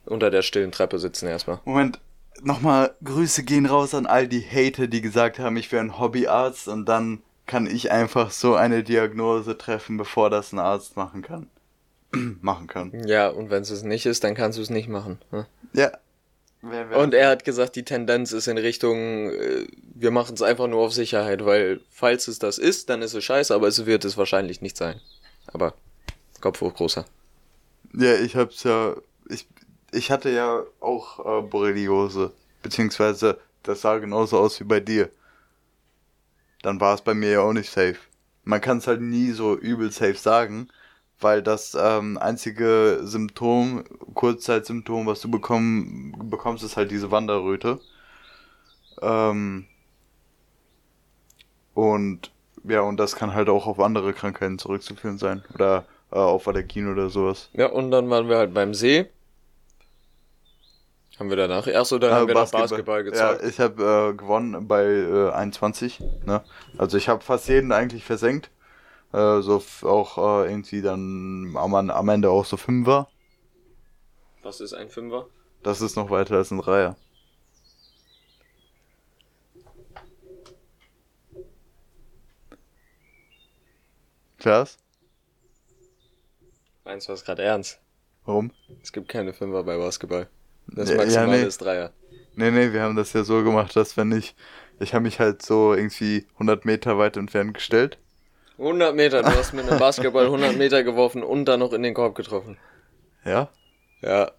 unter 0.05 0.31
der 0.31 0.41
stillen 0.41 0.71
Treppe 0.71 0.97
sitzen 0.97 1.27
erstmal. 1.27 1.59
Moment, 1.65 1.99
nochmal 2.41 2.95
Grüße 3.03 3.43
gehen 3.43 3.67
raus 3.67 3.93
an 3.93 4.07
all 4.07 4.27
die 4.27 4.41
Hater, 4.41 4.87
die 4.87 5.01
gesagt 5.01 5.37
haben, 5.37 5.57
ich 5.57 5.71
wäre 5.71 5.83
ein 5.83 5.99
Hobbyarzt 5.99 6.67
und 6.67 6.85
dann 6.85 7.21
kann 7.45 7.67
ich 7.67 7.91
einfach 7.91 8.31
so 8.31 8.55
eine 8.55 8.83
Diagnose 8.83 9.57
treffen, 9.57 9.97
bevor 9.97 10.29
das 10.29 10.51
ein 10.51 10.59
Arzt 10.59 10.97
machen 10.97 11.21
kann. 11.21 11.47
machen 12.41 12.67
kann. 12.67 13.07
Ja, 13.07 13.29
und 13.29 13.49
wenn 13.49 13.61
es 13.61 13.83
nicht 13.83 14.05
ist, 14.05 14.23
dann 14.23 14.35
kannst 14.35 14.57
du 14.57 14.61
es 14.61 14.69
nicht 14.69 14.89
machen. 14.89 15.19
Ne? 15.31 15.45
Ja, 15.73 15.91
und 16.61 17.13
er 17.13 17.29
hat 17.29 17.43
gesagt, 17.43 17.75
die 17.75 17.83
Tendenz 17.83 18.31
ist 18.31 18.47
in 18.47 18.57
Richtung, 18.57 19.31
äh, 19.31 19.67
wir 19.95 20.11
machen 20.11 20.35
es 20.35 20.41
einfach 20.41 20.67
nur 20.67 20.81
auf 20.81 20.93
Sicherheit, 20.93 21.43
weil 21.43 21.81
falls 21.89 22.27
es 22.27 22.37
das 22.37 22.59
ist, 22.59 22.89
dann 22.89 23.01
ist 23.01 23.15
es 23.15 23.23
scheiße, 23.23 23.53
aber 23.53 23.67
es 23.67 23.85
wird 23.85 24.05
es 24.05 24.17
wahrscheinlich 24.17 24.61
nicht 24.61 24.77
sein. 24.77 25.01
Aber 25.47 25.73
Kopf 26.39 26.61
hoch, 26.61 26.73
großer. 26.73 27.05
Ja, 27.93 28.15
ich 28.15 28.35
hab's 28.35 28.63
ja, 28.63 28.95
ich, 29.27 29.47
ich 29.91 30.11
hatte 30.11 30.29
ja 30.29 30.63
auch 30.79 31.19
äh, 31.19 31.41
Borreliose, 31.41 32.31
beziehungsweise 32.61 33.39
das 33.63 33.81
sah 33.81 33.97
genauso 33.97 34.37
aus 34.37 34.59
wie 34.59 34.65
bei 34.65 34.79
dir. 34.79 35.09
Dann 36.61 36.79
war 36.79 36.93
es 36.93 37.01
bei 37.01 37.15
mir 37.15 37.31
ja 37.31 37.41
auch 37.41 37.53
nicht 37.53 37.71
safe. 37.71 37.97
Man 38.43 38.61
kann 38.61 38.77
es 38.77 38.87
halt 38.87 39.01
nie 39.01 39.31
so 39.31 39.57
übel 39.57 39.91
safe 39.91 40.15
sagen, 40.15 40.69
weil 41.21 41.41
das 41.41 41.77
ähm, 41.79 42.17
einzige 42.17 42.99
Symptom, 43.03 43.83
Kurzzeitsymptom, 44.13 45.05
was 45.05 45.21
du 45.21 45.31
bekommen, 45.31 46.29
bekommst, 46.29 46.63
ist 46.63 46.77
halt 46.77 46.91
diese 46.91 47.11
Wanderröte. 47.11 47.79
Ähm, 49.01 49.65
und 51.73 52.31
ja, 52.63 52.81
und 52.81 52.97
das 52.97 53.15
kann 53.15 53.33
halt 53.33 53.49
auch 53.49 53.67
auf 53.67 53.79
andere 53.79 54.13
Krankheiten 54.13 54.59
zurückzuführen 54.59 55.17
sein. 55.17 55.43
Oder 55.53 55.85
äh, 56.11 56.15
auf 56.15 56.47
Allergien 56.47 56.91
oder 56.91 57.09
sowas. 57.09 57.49
Ja, 57.53 57.67
und 57.67 57.91
dann 57.91 58.09
waren 58.09 58.29
wir 58.29 58.37
halt 58.37 58.53
beim 58.53 58.73
See. 58.73 59.07
Haben 61.17 61.29
wir 61.29 61.37
danach 61.37 61.67
erst 61.67 61.93
oder 61.93 62.13
haben 62.13 62.27
wir 62.27 62.33
noch 62.33 62.49
Basketball 62.49 63.03
gezockt? 63.03 63.43
Ja, 63.43 63.47
ich 63.47 63.59
habe 63.59 64.11
äh, 64.11 64.17
gewonnen 64.17 64.67
bei 64.67 64.85
äh, 64.85 65.31
21. 65.31 65.99
Ne? 66.25 66.41
Also 66.77 66.97
ich 66.97 67.09
habe 67.09 67.21
fast 67.21 67.47
jeden 67.47 67.71
eigentlich 67.71 68.03
versenkt. 68.03 68.49
Äh, 69.13 69.41
so 69.41 69.61
auch 69.83 70.17
äh, 70.17 70.49
irgendwie 70.49 70.81
dann 70.81 71.53
am, 71.55 71.73
am 71.73 72.09
Ende 72.09 72.29
auch 72.29 72.45
so 72.45 72.57
Fünfer. 72.57 73.09
Was 74.43 74.61
ist 74.61 74.73
ein 74.73 74.89
Fünfer? 74.89 75.27
Das 75.63 75.81
ist 75.81 75.95
noch 75.95 76.09
weiter 76.09 76.37
als 76.37 76.51
ein 76.51 76.59
Dreier. 76.59 76.95
Klaas? 84.39 84.79
Meinst 86.83 87.07
du 87.07 87.13
was 87.13 87.23
gerade 87.23 87.43
ernst? 87.43 87.79
Warum? 88.25 88.51
Es 88.81 88.91
gibt 88.91 89.07
keine 89.07 89.33
Fünfer 89.33 89.63
bei 89.63 89.77
Basketball. 89.77 90.27
Das 90.67 90.89
ja, 90.89 90.97
Maximale 90.97 91.31
ja, 91.31 91.41
nee. 91.41 91.47
ist 91.47 91.61
Dreier. 91.61 91.93
Nee, 92.35 92.49
nee, 92.49 92.73
wir 92.73 92.81
haben 92.81 92.95
das 92.95 93.13
ja 93.13 93.23
so 93.23 93.43
gemacht, 93.43 93.75
dass 93.75 93.97
wenn 93.97 94.11
ich, 94.11 94.35
ich 94.79 94.93
habe 94.93 95.03
mich 95.03 95.19
halt 95.19 95.43
so 95.43 95.73
irgendwie 95.75 96.25
100 96.33 96.65
Meter 96.65 96.97
weit 96.97 97.17
entfernt 97.17 97.53
gestellt. 97.53 97.99
100 98.57 98.95
Meter, 98.95 99.23
du 99.23 99.29
hast 99.29 99.53
mit 99.53 99.67
einem 99.67 99.79
Basketball 99.79 100.25
100 100.25 100.57
Meter 100.57 100.83
geworfen 100.83 101.23
und 101.23 101.45
dann 101.45 101.59
noch 101.59 101.73
in 101.73 101.83
den 101.83 101.93
Korb 101.93 102.15
getroffen. 102.15 102.57
Ja? 103.25 103.49
Ja. 104.01 104.31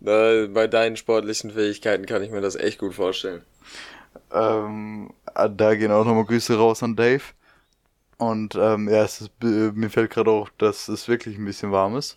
Bei 0.00 0.66
deinen 0.66 0.96
sportlichen 0.96 1.50
Fähigkeiten 1.50 2.06
kann 2.06 2.22
ich 2.22 2.30
mir 2.30 2.40
das 2.40 2.54
echt 2.54 2.78
gut 2.78 2.94
vorstellen. 2.94 3.42
Ähm, 4.32 5.10
da 5.34 5.74
gehen 5.74 5.90
auch 5.90 6.04
nochmal 6.04 6.24
Grüße 6.24 6.56
raus 6.56 6.82
an 6.82 6.96
Dave. 6.96 7.22
Und 8.18 8.54
ähm, 8.54 8.88
ja, 8.88 9.04
es 9.04 9.20
ist, 9.20 9.30
mir 9.42 9.90
fällt 9.90 10.10
gerade 10.10 10.30
auch, 10.30 10.48
dass 10.58 10.88
es 10.88 11.08
wirklich 11.08 11.36
ein 11.38 11.44
bisschen 11.44 11.72
warm 11.72 11.96
ist. 11.96 12.16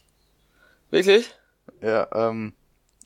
Wirklich? 0.92 1.34
Ja, 1.82 2.08
ähm, 2.14 2.54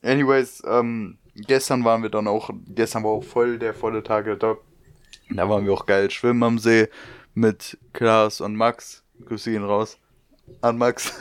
anyways, 0.04 0.64
ähm, 0.66 1.18
gestern 1.36 1.84
waren 1.84 2.04
wir 2.04 2.10
dann 2.10 2.28
auch, 2.28 2.50
gestern 2.68 3.04
war 3.04 3.12
auch 3.12 3.24
voll 3.24 3.58
der 3.58 3.74
volle 3.74 4.04
Tag 4.04 4.26
da. 4.40 4.56
Da 5.30 5.50
waren 5.50 5.66
wir 5.66 5.74
auch 5.74 5.86
geil 5.86 6.12
schwimmen 6.12 6.44
am 6.44 6.60
See 6.60 6.88
mit 7.34 7.78
Klaas 7.94 8.42
und 8.42 8.56
Max. 8.56 9.04
Grüße 9.25 9.52
ihn 9.52 9.63
raus. 9.63 9.98
An 10.62 10.78
Max. 10.78 11.13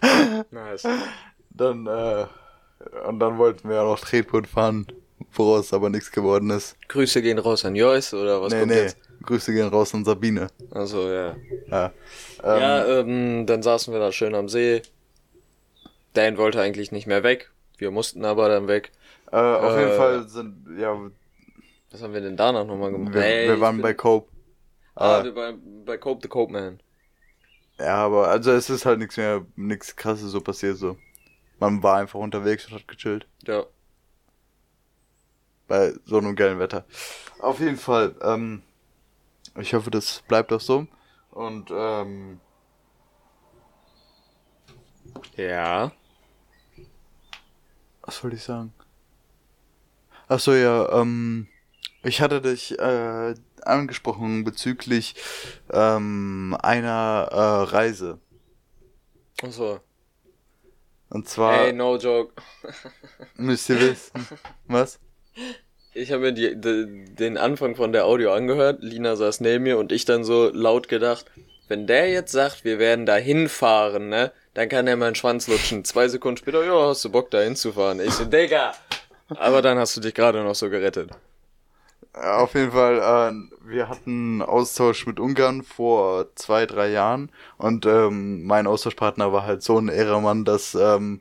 nice. 0.50 0.86
Dann, 1.50 1.86
äh, 1.86 2.26
und 3.06 3.20
dann 3.20 3.38
wollten 3.38 3.68
wir 3.68 3.76
ja 3.76 3.84
noch 3.84 3.98
Tretboot 3.98 4.46
fahren, 4.46 4.86
woraus 5.32 5.72
aber 5.72 5.90
nichts 5.90 6.10
geworden 6.10 6.50
ist. 6.50 6.76
Grüße 6.88 7.22
gehen 7.22 7.38
raus 7.38 7.64
an 7.64 7.74
Joyce 7.74 8.14
oder 8.14 8.40
was 8.40 8.52
nee, 8.52 8.60
kommt 8.60 8.72
nee. 8.72 8.82
jetzt? 8.82 8.98
Grüße 9.22 9.52
gehen 9.52 9.68
raus 9.68 9.94
an 9.94 10.04
Sabine. 10.04 10.48
Also 10.70 11.08
ja. 11.08 11.36
Ja, 11.68 11.92
ähm, 12.42 12.60
ja 12.60 12.86
ähm, 12.86 13.46
dann 13.46 13.62
saßen 13.62 13.92
wir 13.92 14.00
da 14.00 14.12
schön 14.12 14.34
am 14.34 14.48
See. 14.48 14.82
Dan 16.14 16.38
wollte 16.38 16.60
eigentlich 16.60 16.90
nicht 16.92 17.06
mehr 17.06 17.22
weg. 17.22 17.50
Wir 17.78 17.90
mussten 17.90 18.24
aber 18.24 18.48
dann 18.48 18.66
weg. 18.66 18.92
Äh, 19.30 19.36
auf 19.36 19.76
äh, 19.76 19.84
jeden 19.84 19.96
Fall 19.96 20.28
sind, 20.28 20.78
ja. 20.78 20.98
Was 21.90 22.02
haben 22.02 22.14
wir 22.14 22.20
denn 22.20 22.36
danach 22.36 22.66
nochmal 22.66 22.92
gemacht? 22.92 23.14
Wir, 23.14 23.22
hey, 23.22 23.48
wir 23.48 23.60
waren 23.60 23.80
bei 23.80 23.94
Cope. 23.94 24.29
Ah, 24.94 25.22
wir 25.24 25.34
waren 25.34 25.84
bei 25.84 25.96
Cope 25.96 26.20
the 26.22 26.28
Cope 26.28 26.52
Man. 26.52 26.82
Ja, 27.78 27.96
aber 28.04 28.28
also 28.28 28.50
es 28.52 28.68
ist 28.68 28.84
halt 28.84 28.98
nichts 28.98 29.16
mehr, 29.16 29.46
nichts 29.56 29.96
krasses 29.96 30.32
so 30.32 30.40
passiert 30.40 30.76
so. 30.76 30.98
Man 31.58 31.82
war 31.82 31.98
einfach 31.98 32.18
unterwegs 32.18 32.66
und 32.66 32.74
hat 32.74 32.88
gechillt. 32.88 33.26
Ja. 33.46 33.64
Bei 35.68 35.94
so 36.04 36.18
einem 36.18 36.36
geilen 36.36 36.58
Wetter. 36.58 36.84
Auf 37.38 37.60
jeden 37.60 37.76
Fall, 37.76 38.14
ähm, 38.22 38.62
ich 39.58 39.72
hoffe, 39.74 39.90
das 39.90 40.22
bleibt 40.28 40.52
auch 40.52 40.60
so. 40.60 40.86
Und, 41.30 41.70
ähm. 41.70 42.40
Ja. 45.36 45.92
Was 48.02 48.22
wollte 48.22 48.36
ich 48.36 48.42
sagen? 48.42 48.72
Ach 50.28 50.40
so, 50.40 50.54
ja, 50.54 51.00
ähm. 51.00 51.48
Ich 52.02 52.20
hatte 52.22 52.40
dich 52.40 52.78
äh, 52.78 53.34
angesprochen 53.66 54.44
bezüglich 54.44 55.14
ähm, 55.72 56.56
einer 56.60 57.28
äh, 57.30 57.70
Reise. 57.70 58.18
Ach 59.42 59.52
so. 59.52 59.80
Und 61.08 61.28
zwar. 61.28 61.54
Hey, 61.54 61.72
no 61.72 61.96
joke. 61.96 62.32
müsst 63.36 63.68
ihr 63.68 63.80
wissen. 63.80 64.26
Was? 64.66 65.00
Ich 65.92 66.12
habe 66.12 66.22
mir 66.22 66.32
die, 66.32 66.54
die, 66.60 67.04
den 67.14 67.36
Anfang 67.36 67.74
von 67.74 67.92
der 67.92 68.04
Audio 68.06 68.32
angehört, 68.32 68.82
Lina 68.82 69.16
saß 69.16 69.40
neben 69.40 69.64
mir 69.64 69.76
und 69.78 69.90
ich 69.90 70.04
dann 70.04 70.22
so 70.22 70.48
laut 70.52 70.88
gedacht, 70.88 71.26
wenn 71.66 71.88
der 71.88 72.08
jetzt 72.10 72.30
sagt, 72.30 72.64
wir 72.64 72.78
werden 72.78 73.06
da 73.06 73.16
hinfahren, 73.16 74.08
ne, 74.08 74.32
dann 74.54 74.68
kann 74.68 74.86
er 74.86 74.96
meinen 74.96 75.16
Schwanz 75.16 75.48
lutschen. 75.48 75.84
Zwei 75.84 76.06
Sekunden 76.08 76.36
später, 76.36 76.64
ja, 76.64 76.88
hast 76.88 77.04
du 77.04 77.10
Bock 77.10 77.30
da 77.30 77.40
hinzufahren? 77.40 78.00
Ich 78.00 78.12
so, 78.12 78.24
Digga! 78.24 78.72
Aber 79.36 79.62
dann 79.62 79.78
hast 79.78 79.96
du 79.96 80.00
dich 80.00 80.14
gerade 80.14 80.42
noch 80.42 80.54
so 80.54 80.70
gerettet. 80.70 81.10
Auf 82.12 82.54
jeden 82.54 82.72
Fall, 82.72 82.98
äh, 82.98 83.68
wir 83.68 83.88
hatten 83.88 84.42
Austausch 84.42 85.06
mit 85.06 85.20
Ungarn 85.20 85.62
vor 85.62 86.26
zwei, 86.34 86.66
drei 86.66 86.90
Jahren 86.90 87.30
und 87.56 87.86
ähm, 87.86 88.44
mein 88.44 88.66
Austauschpartner 88.66 89.32
war 89.32 89.44
halt 89.46 89.62
so 89.62 89.78
ein 89.78 89.88
Ehrenmann, 89.88 90.44
dass 90.44 90.74
ähm, 90.74 91.20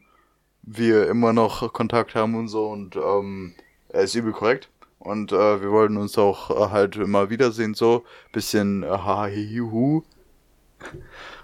wir 0.64 1.08
immer 1.08 1.32
noch 1.32 1.72
Kontakt 1.74 2.16
haben 2.16 2.36
und 2.36 2.48
so 2.48 2.68
und 2.70 2.96
ähm, 2.96 3.54
er 3.90 4.02
ist 4.02 4.16
übel 4.16 4.32
korrekt. 4.32 4.70
Und 5.00 5.32
äh, 5.32 5.62
wir 5.62 5.72
wollten 5.72 5.98
uns 5.98 6.18
auch 6.18 6.50
äh, 6.50 6.72
halt 6.72 6.98
immer 6.98 7.30
wiedersehen, 7.30 7.74
so. 7.74 8.04
Bisschen 8.34 8.84
äh, 8.84 8.88
ha-hi-hu. 8.88 10.04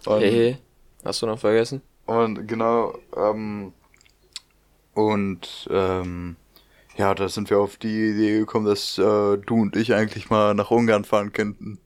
Hey, 0.05 0.57
hast 1.03 1.21
du 1.21 1.25
noch 1.25 1.39
vergessen? 1.39 1.81
Und 2.05 2.47
genau, 2.47 2.97
ähm, 3.15 3.73
und 4.93 5.67
ähm, 5.71 6.35
ja, 6.97 7.13
da 7.13 7.27
sind 7.27 7.49
wir 7.49 7.59
auf 7.59 7.77
die 7.77 8.09
Idee 8.11 8.39
gekommen, 8.39 8.65
dass 8.65 8.97
äh, 8.97 9.01
du 9.37 9.55
und 9.55 9.75
ich 9.75 9.93
eigentlich 9.93 10.29
mal 10.29 10.53
nach 10.53 10.71
Ungarn 10.71 11.05
fahren 11.05 11.33
könnten. 11.33 11.79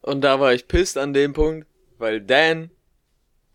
Und 0.00 0.22
da 0.22 0.40
war 0.40 0.52
ich 0.52 0.66
pisst 0.66 0.98
an 0.98 1.12
dem 1.12 1.32
Punkt, 1.32 1.66
weil 1.98 2.20
Dan, 2.20 2.70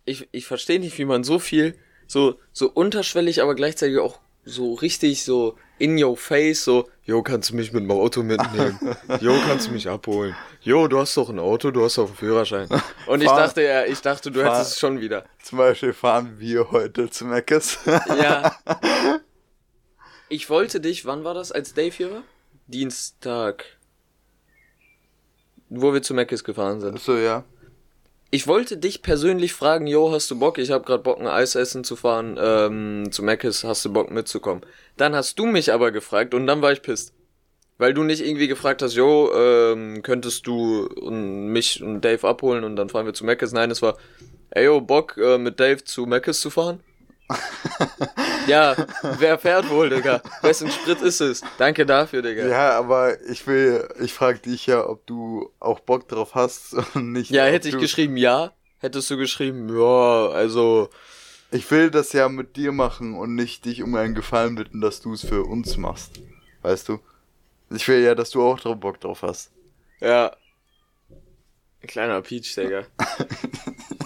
ich, 0.05 0.29
ich 0.31 0.45
verstehe 0.45 0.79
nicht, 0.79 0.97
wie 0.97 1.05
man 1.05 1.25
so 1.25 1.39
viel, 1.39 1.77
so, 2.07 2.39
so 2.53 2.69
unterschwellig, 2.69 3.41
aber 3.41 3.53
gleichzeitig 3.53 3.99
auch 3.99 4.19
so 4.45 4.75
richtig 4.75 5.25
so 5.25 5.57
in 5.77 6.01
your 6.01 6.15
face, 6.15 6.63
so, 6.63 6.89
jo, 7.03 7.21
kannst 7.21 7.49
du 7.49 7.55
mich 7.55 7.73
mit 7.73 7.83
dem 7.83 7.91
Auto 7.91 8.23
mitnehmen? 8.23 8.79
Jo, 9.19 9.35
kannst 9.45 9.67
du 9.67 9.71
mich 9.71 9.89
abholen? 9.89 10.35
Jo, 10.61 10.87
du 10.87 10.99
hast 10.99 11.17
doch 11.17 11.29
ein 11.29 11.37
Auto, 11.37 11.69
du 11.69 11.83
hast 11.83 11.97
doch 11.97 12.07
einen 12.07 12.15
Führerschein. 12.15 12.69
Und 13.07 13.21
ich 13.21 13.29
dachte 13.29 13.61
ja, 13.61 13.83
ich 13.83 14.01
dachte, 14.01 14.31
du 14.31 14.43
hättest 14.43 14.71
es 14.71 14.79
schon 14.79 15.01
wieder. 15.01 15.25
Zum 15.43 15.57
Beispiel 15.57 15.91
fahren 15.91 16.35
wir 16.39 16.71
heute 16.71 17.09
zu 17.09 17.25
Meckes. 17.25 17.79
ja. 17.85 18.55
Ich 20.29 20.49
wollte 20.49 20.81
dich, 20.81 21.05
wann 21.05 21.23
war 21.23 21.33
das, 21.33 21.51
als 21.51 21.73
Dave 21.73 21.95
hier 21.95 22.11
war? 22.11 22.23
Dienstag. 22.67 23.65
Wo 25.69 25.93
wir 25.93 26.01
zu 26.01 26.13
Meckes 26.13 26.43
gefahren 26.43 26.79
sind. 26.81 26.99
So, 26.99 27.17
ja 27.17 27.43
ich 28.29 28.47
wollte 28.47 28.77
dich 28.77 29.01
persönlich 29.01 29.53
fragen, 29.53 29.87
yo, 29.87 30.11
hast 30.11 30.29
du 30.29 30.37
Bock? 30.37 30.57
Ich 30.57 30.71
habe 30.71 30.83
gerade 30.83 31.03
Bock, 31.03 31.19
ein 31.19 31.27
Eis 31.27 31.55
essen 31.55 31.83
zu 31.83 31.95
fahren, 31.95 32.37
ähm, 32.39 33.09
zu 33.11 33.23
Mc's, 33.23 33.63
hast 33.63 33.85
du 33.85 33.93
Bock 33.93 34.11
mitzukommen? 34.11 34.61
Dann 34.97 35.15
hast 35.15 35.39
du 35.39 35.45
mich 35.45 35.71
aber 35.71 35.91
gefragt 35.91 36.33
und 36.33 36.45
dann 36.45 36.61
war 36.61 36.73
ich 36.73 36.81
pisst. 36.81 37.13
Weil 37.77 37.93
du 37.93 38.03
nicht 38.03 38.25
irgendwie 38.25 38.47
gefragt 38.47 38.81
hast, 38.81 38.95
yo, 38.95 39.31
ähm, 39.33 40.01
könntest 40.01 40.47
du 40.47 40.89
mich 41.09 41.81
und 41.81 42.01
Dave 42.01 42.27
abholen 42.27 42.63
und 42.63 42.75
dann 42.75 42.89
fahren 42.89 43.05
wir 43.05 43.13
zu 43.13 43.23
Mc's? 43.23 43.53
Nein, 43.53 43.71
es 43.71 43.81
war, 43.81 43.97
ey, 44.49 44.65
yo, 44.65 44.81
Bock, 44.81 45.15
äh, 45.17 45.37
mit 45.37 45.59
Dave 45.59 45.83
zu 45.83 46.05
Mc's 46.05 46.41
zu 46.41 46.49
fahren? 46.49 46.81
ja, 48.47 48.75
wer 49.17 49.37
fährt 49.37 49.69
wohl, 49.69 49.89
Digga? 49.89 50.21
Wessen 50.41 50.71
Sprit 50.71 51.01
ist 51.01 51.19
es? 51.19 51.41
Danke 51.57 51.85
dafür, 51.85 52.21
Digga. 52.21 52.47
Ja, 52.47 52.77
aber 52.77 53.21
ich 53.29 53.45
will, 53.47 53.87
ich 53.99 54.13
frage 54.13 54.39
dich 54.39 54.65
ja, 54.67 54.87
ob 54.87 55.05
du 55.05 55.51
auch 55.59 55.79
Bock 55.81 56.07
drauf 56.07 56.35
hast 56.35 56.73
und 56.93 57.11
nicht. 57.11 57.31
Ja, 57.31 57.45
hätte 57.45 57.69
ich 57.69 57.77
geschrieben 57.77 58.17
ja, 58.17 58.53
hättest 58.79 59.09
du 59.09 59.17
geschrieben, 59.17 59.69
ja, 59.69 60.29
also. 60.29 60.89
Ich 61.49 61.71
will 61.71 61.89
das 61.89 62.11
ja 62.11 62.27
mit 62.27 62.57
dir 62.57 62.73
machen 62.73 63.15
und 63.15 63.33
nicht 63.33 63.63
dich 63.63 63.81
um 63.81 63.95
einen 63.95 64.15
Gefallen 64.15 64.55
bitten, 64.55 64.81
dass 64.81 64.99
du 64.99 65.13
es 65.13 65.25
für 65.25 65.43
uns 65.43 65.77
machst. 65.77 66.19
Weißt 66.61 66.89
du? 66.89 66.99
Ich 67.69 67.87
will 67.87 68.03
ja, 68.03 68.15
dass 68.15 68.31
du 68.31 68.43
auch 68.43 68.59
drauf 68.59 68.77
Bock 68.77 68.99
drauf 68.99 69.21
hast. 69.21 69.51
Ja. 70.01 70.35
Ein 71.81 71.87
kleiner 71.87 72.21
Peach, 72.21 72.53
Digga. 72.53 72.83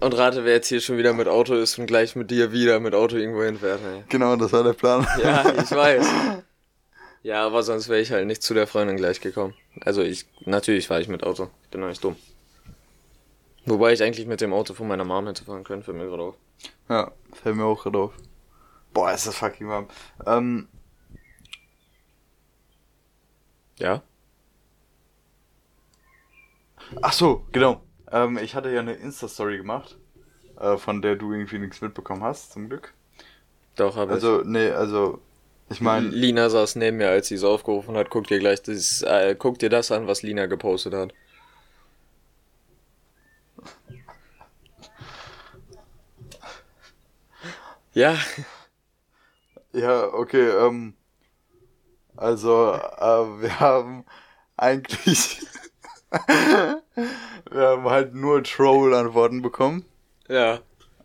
Und 0.00 0.16
rate, 0.16 0.44
wer 0.44 0.54
jetzt 0.54 0.68
hier 0.68 0.80
schon 0.80 0.98
wieder 0.98 1.12
mit 1.12 1.28
Auto 1.28 1.54
ist 1.54 1.78
und 1.78 1.86
gleich 1.86 2.16
mit 2.16 2.30
dir 2.30 2.52
wieder 2.52 2.80
mit 2.80 2.94
Auto 2.94 3.16
irgendwo 3.16 3.42
hinfährt. 3.42 3.80
Ey. 3.84 4.04
Genau, 4.08 4.36
das 4.36 4.52
war 4.52 4.62
der 4.64 4.72
Plan. 4.72 5.06
Ja, 5.22 5.50
ich 5.52 5.70
weiß. 5.70 6.06
Ja, 7.22 7.44
aber 7.44 7.62
sonst 7.62 7.90
wäre 7.90 8.00
ich 8.00 8.12
halt 8.12 8.26
nicht 8.26 8.42
zu 8.42 8.54
der 8.54 8.66
Freundin 8.66 8.96
gleich 8.96 9.20
gekommen. 9.20 9.52
Also 9.82 10.00
ich, 10.00 10.24
natürlich 10.46 10.88
war 10.88 11.00
ich 11.00 11.08
mit 11.08 11.22
Auto. 11.22 11.50
Ich 11.64 11.68
bin 11.68 11.82
doch 11.82 11.88
nicht 11.88 12.02
dumm. 12.02 12.16
Wobei 13.66 13.92
ich 13.92 14.02
eigentlich 14.02 14.26
mit 14.26 14.40
dem 14.40 14.54
Auto 14.54 14.72
von 14.72 14.88
meiner 14.88 15.04
Mom 15.04 15.26
hätte 15.26 15.44
fahren 15.44 15.62
können, 15.62 15.82
fällt 15.82 15.98
mir 15.98 16.06
gerade 16.06 16.22
auf. 16.22 16.34
Ja, 16.88 17.12
fällt 17.34 17.56
mir 17.56 17.64
auch 17.64 17.82
gerade 17.82 17.98
auf. 17.98 18.12
Boah, 18.94 19.12
ist 19.12 19.26
das 19.26 19.36
fucking 19.36 19.68
warm. 19.68 19.88
Ähm, 20.26 20.68
Ja? 23.78 24.02
ach 27.02 27.12
so, 27.12 27.46
genau. 27.52 27.82
Ähm, 28.12 28.38
ich 28.38 28.54
hatte 28.54 28.70
ja 28.70 28.80
eine 28.80 28.94
Insta-Story 28.94 29.56
gemacht, 29.58 29.98
äh, 30.58 30.76
von 30.78 31.02
der 31.02 31.16
du 31.16 31.32
irgendwie 31.32 31.58
nichts 31.58 31.80
mitbekommen 31.82 32.22
hast, 32.24 32.52
zum 32.52 32.68
Glück. 32.68 32.94
Doch, 33.76 33.96
habe 33.96 34.14
Also, 34.14 34.42
nee, 34.44 34.70
also, 34.70 35.20
ich 35.70 35.80
ich. 35.80 35.80
meine, 35.80 36.10
Lina 36.10 36.48
saß 36.50 36.76
neben 36.76 36.98
mir, 36.98 37.10
als 37.10 37.28
sie 37.28 37.34
es 37.36 37.44
aufgerufen 37.44 37.96
hat. 37.96 38.10
Guck 38.10 38.26
dir 38.28 38.38
gleich 38.38 38.62
das, 38.62 39.02
äh, 39.02 39.34
guck 39.38 39.58
dir 39.58 39.68
das 39.70 39.90
an, 39.92 40.06
was 40.06 40.22
Lina 40.22 40.46
gepostet 40.46 40.94
hat. 40.94 41.12
Ja, 47.94 48.16
ja, 49.72 50.12
okay, 50.12 50.48
ähm, 50.50 50.94
also, 52.16 52.72
äh, 52.74 53.40
wir 53.42 53.60
haben 53.60 54.04
eigentlich, 54.56 55.46
wir 57.50 57.68
haben 57.68 57.84
halt 57.84 58.14
nur 58.14 58.42
Troll-Antworten 58.42 59.42
bekommen. 59.42 59.84
ja. 60.28 60.60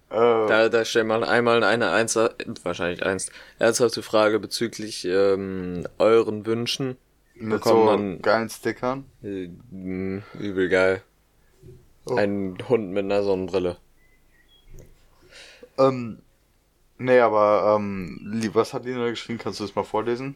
Äh, 0.09 0.47
Da, 0.47 0.69
da 0.69 0.85
stellt 0.85 1.07
man 1.07 1.23
einmal 1.23 1.63
eine 1.63 1.89
eins, 1.91 2.15
wahrscheinlich 2.15 3.03
eins, 3.05 3.31
ernsthafte 3.59 4.03
Frage 4.03 4.39
bezüglich 4.39 5.03
ähm, 5.05 5.87
euren 5.97 6.45
Wünschen. 6.45 6.97
mit 7.35 7.63
so 7.63 7.85
man- 7.85 8.21
geilen 8.21 8.49
Stickern. 8.49 9.05
Äh, 9.23 9.49
mh, 9.71 10.23
übel 10.39 10.69
geil. 10.69 11.01
Oh. 12.05 12.15
Ein 12.15 12.57
Hund 12.69 12.91
mit 12.91 13.05
einer 13.05 13.23
Sonnenbrille. 13.23 13.77
Ähm, 15.77 16.21
nee, 16.97 17.19
aber, 17.19 17.75
ähm, 17.77 18.19
was 18.53 18.73
hat 18.73 18.85
Lina 18.85 19.09
geschrieben? 19.09 19.39
Kannst 19.39 19.59
du 19.59 19.65
das 19.65 19.75
mal 19.75 19.83
vorlesen? 19.83 20.35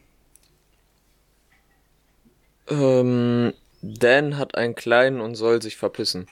Ähm, 2.67 3.53
Dan 3.81 4.37
hat 4.37 4.55
einen 4.55 4.75
kleinen 4.75 5.21
und 5.21 5.35
soll 5.35 5.61
sich 5.61 5.77
verpissen. 5.77 6.27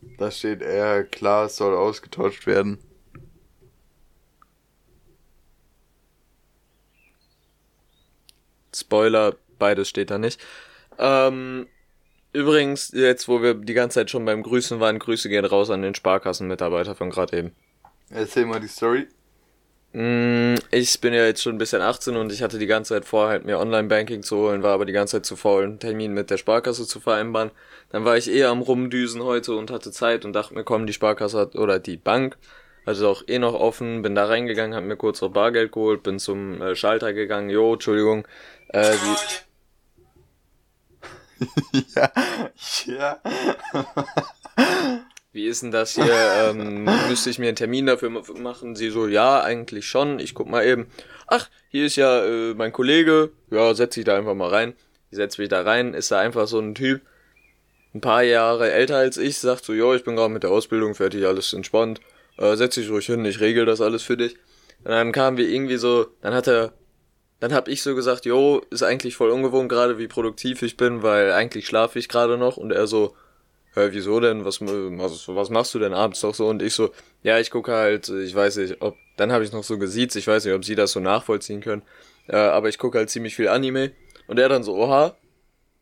Da 0.00 0.30
steht 0.30 0.62
eher 0.62 1.04
klar, 1.04 1.46
es 1.46 1.56
soll 1.56 1.74
ausgetauscht 1.74 2.46
werden. 2.46 2.78
Spoiler, 8.74 9.36
beides 9.58 9.88
steht 9.88 10.10
da 10.10 10.18
nicht. 10.18 10.40
Ähm, 10.98 11.66
übrigens, 12.32 12.92
jetzt 12.92 13.28
wo 13.28 13.42
wir 13.42 13.54
die 13.54 13.74
ganze 13.74 13.96
Zeit 13.96 14.10
schon 14.10 14.24
beim 14.24 14.42
Grüßen 14.42 14.78
waren, 14.78 14.98
Grüße 14.98 15.28
gehen 15.28 15.44
raus 15.44 15.70
an 15.70 15.82
den 15.82 15.94
Sparkassenmitarbeiter 15.94 16.94
von 16.94 17.10
gerade 17.10 17.36
eben. 17.36 17.52
Erzähl 18.10 18.46
mal 18.46 18.60
die 18.60 18.68
Story. 18.68 19.08
Mm, 19.92 20.56
Ich 20.70 21.00
bin 21.00 21.14
ja 21.14 21.24
jetzt 21.24 21.42
schon 21.42 21.54
ein 21.54 21.58
bisschen 21.58 21.80
18 21.80 22.16
und 22.16 22.30
ich 22.32 22.42
hatte 22.42 22.58
die 22.58 22.66
ganze 22.66 22.94
Zeit 22.94 23.04
vor, 23.06 23.28
halt 23.28 23.44
mir 23.46 23.58
Online-Banking 23.58 24.22
zu 24.22 24.36
holen, 24.36 24.62
war 24.62 24.74
aber 24.74 24.84
die 24.84 24.92
ganze 24.92 25.16
Zeit 25.16 25.26
zu 25.26 25.34
faul, 25.36 25.64
einen 25.64 25.78
Termin 25.78 26.12
mit 26.12 26.30
der 26.30 26.36
Sparkasse 26.36 26.86
zu 26.86 27.00
vereinbaren. 27.00 27.50
Dann 27.90 28.04
war 28.04 28.16
ich 28.16 28.28
eh 28.30 28.44
am 28.44 28.60
Rumdüsen 28.60 29.22
heute 29.22 29.54
und 29.56 29.70
hatte 29.70 29.90
Zeit 29.90 30.24
und 30.24 30.34
dachte 30.34 30.54
mir, 30.54 30.64
komm, 30.64 30.86
die 30.86 30.92
Sparkasse 30.92 31.38
hat, 31.38 31.56
oder 31.56 31.78
die 31.78 31.96
Bank, 31.96 32.36
also 32.84 33.08
auch 33.08 33.22
eh 33.28 33.38
noch 33.38 33.54
offen, 33.54 34.02
bin 34.02 34.14
da 34.14 34.26
reingegangen, 34.26 34.76
hab 34.76 34.84
mir 34.84 34.96
kurz 34.96 35.20
noch 35.22 35.30
Bargeld 35.30 35.72
geholt, 35.72 36.02
bin 36.02 36.18
zum 36.18 36.60
äh, 36.60 36.76
Schalter 36.76 37.12
gegangen, 37.14 37.48
jo, 37.50 37.72
Entschuldigung, 37.74 38.26
äh, 38.68 38.92
die, 38.92 39.16
ja, 41.94 42.10
ja. 42.86 43.20
Wie 45.32 45.46
ist 45.46 45.62
denn 45.62 45.70
das 45.70 45.94
hier, 45.94 46.04
ähm, 46.50 46.84
müsste 47.08 47.30
ich 47.30 47.38
mir 47.38 47.48
einen 47.48 47.56
Termin 47.56 47.86
dafür 47.86 48.10
ma- 48.10 48.22
machen? 48.38 48.76
Sie 48.76 48.90
so, 48.90 49.06
ja, 49.06 49.42
eigentlich 49.42 49.86
schon, 49.86 50.18
ich 50.18 50.34
guck 50.34 50.48
mal 50.48 50.66
eben. 50.66 50.86
Ach, 51.26 51.48
hier 51.68 51.86
ist 51.86 51.96
ja 51.96 52.24
äh, 52.24 52.54
mein 52.54 52.72
Kollege, 52.72 53.30
ja, 53.50 53.74
setz 53.74 53.94
dich 53.94 54.04
da 54.04 54.16
einfach 54.16 54.34
mal 54.34 54.48
rein. 54.48 54.74
Ich 55.10 55.16
setz 55.16 55.38
mich 55.38 55.48
da 55.48 55.62
rein, 55.62 55.94
ist 55.94 56.10
da 56.10 56.18
einfach 56.18 56.46
so 56.46 56.58
ein 56.58 56.74
Typ, 56.74 57.02
ein 57.94 58.00
paar 58.00 58.22
Jahre 58.22 58.70
älter 58.70 58.96
als 58.96 59.16
ich, 59.16 59.38
sagt 59.38 59.64
so, 59.64 59.72
jo, 59.72 59.94
ich 59.94 60.04
bin 60.04 60.16
gerade 60.16 60.32
mit 60.32 60.42
der 60.42 60.50
Ausbildung 60.50 60.94
fertig, 60.94 61.26
alles 61.26 61.52
entspannt, 61.52 62.00
äh, 62.36 62.56
setz 62.56 62.74
dich 62.74 62.90
ruhig 62.90 63.06
hin, 63.06 63.24
ich 63.24 63.40
regel 63.40 63.64
das 63.64 63.80
alles 63.80 64.02
für 64.02 64.16
dich. 64.16 64.36
Und 64.84 64.90
dann 64.90 65.12
kamen 65.12 65.36
wir 65.36 65.48
irgendwie 65.48 65.76
so, 65.76 66.06
dann 66.20 66.34
hat 66.34 66.46
er, 66.46 66.72
dann 67.40 67.52
hab 67.54 67.68
ich 67.68 67.82
so 67.82 67.94
gesagt, 67.94 68.26
jo, 68.26 68.62
ist 68.70 68.82
eigentlich 68.82 69.16
voll 69.16 69.30
ungewohnt 69.30 69.68
gerade, 69.68 69.98
wie 69.98 70.08
produktiv 70.08 70.62
ich 70.62 70.76
bin, 70.76 71.02
weil 71.02 71.32
eigentlich 71.32 71.66
schlafe 71.66 71.98
ich 71.98 72.08
gerade 72.08 72.36
noch 72.36 72.56
und 72.56 72.70
er 72.70 72.86
so, 72.86 73.14
hä, 73.78 73.88
wieso 73.92 74.20
denn, 74.20 74.44
was, 74.44 74.60
was, 74.60 75.28
was 75.28 75.50
machst 75.50 75.74
du 75.74 75.78
denn 75.78 75.94
abends 75.94 76.20
doch 76.20 76.34
so? 76.34 76.48
Und 76.48 76.62
ich 76.62 76.74
so, 76.74 76.90
ja, 77.22 77.38
ich 77.38 77.50
gucke 77.50 77.72
halt, 77.72 78.08
ich 78.08 78.34
weiß 78.34 78.56
nicht, 78.56 78.82
ob, 78.82 78.96
dann 79.16 79.32
habe 79.32 79.44
ich 79.44 79.52
noch 79.52 79.64
so 79.64 79.78
gesiezt, 79.78 80.16
ich 80.16 80.26
weiß 80.26 80.44
nicht, 80.44 80.54
ob 80.54 80.64
sie 80.64 80.74
das 80.74 80.92
so 80.92 81.00
nachvollziehen 81.00 81.60
können, 81.60 81.82
äh, 82.28 82.36
aber 82.36 82.68
ich 82.68 82.78
gucke 82.78 82.98
halt 82.98 83.10
ziemlich 83.10 83.36
viel 83.36 83.48
Anime. 83.48 83.92
Und 84.26 84.38
er 84.38 84.48
dann 84.48 84.62
so, 84.62 84.76
oha, 84.76 85.16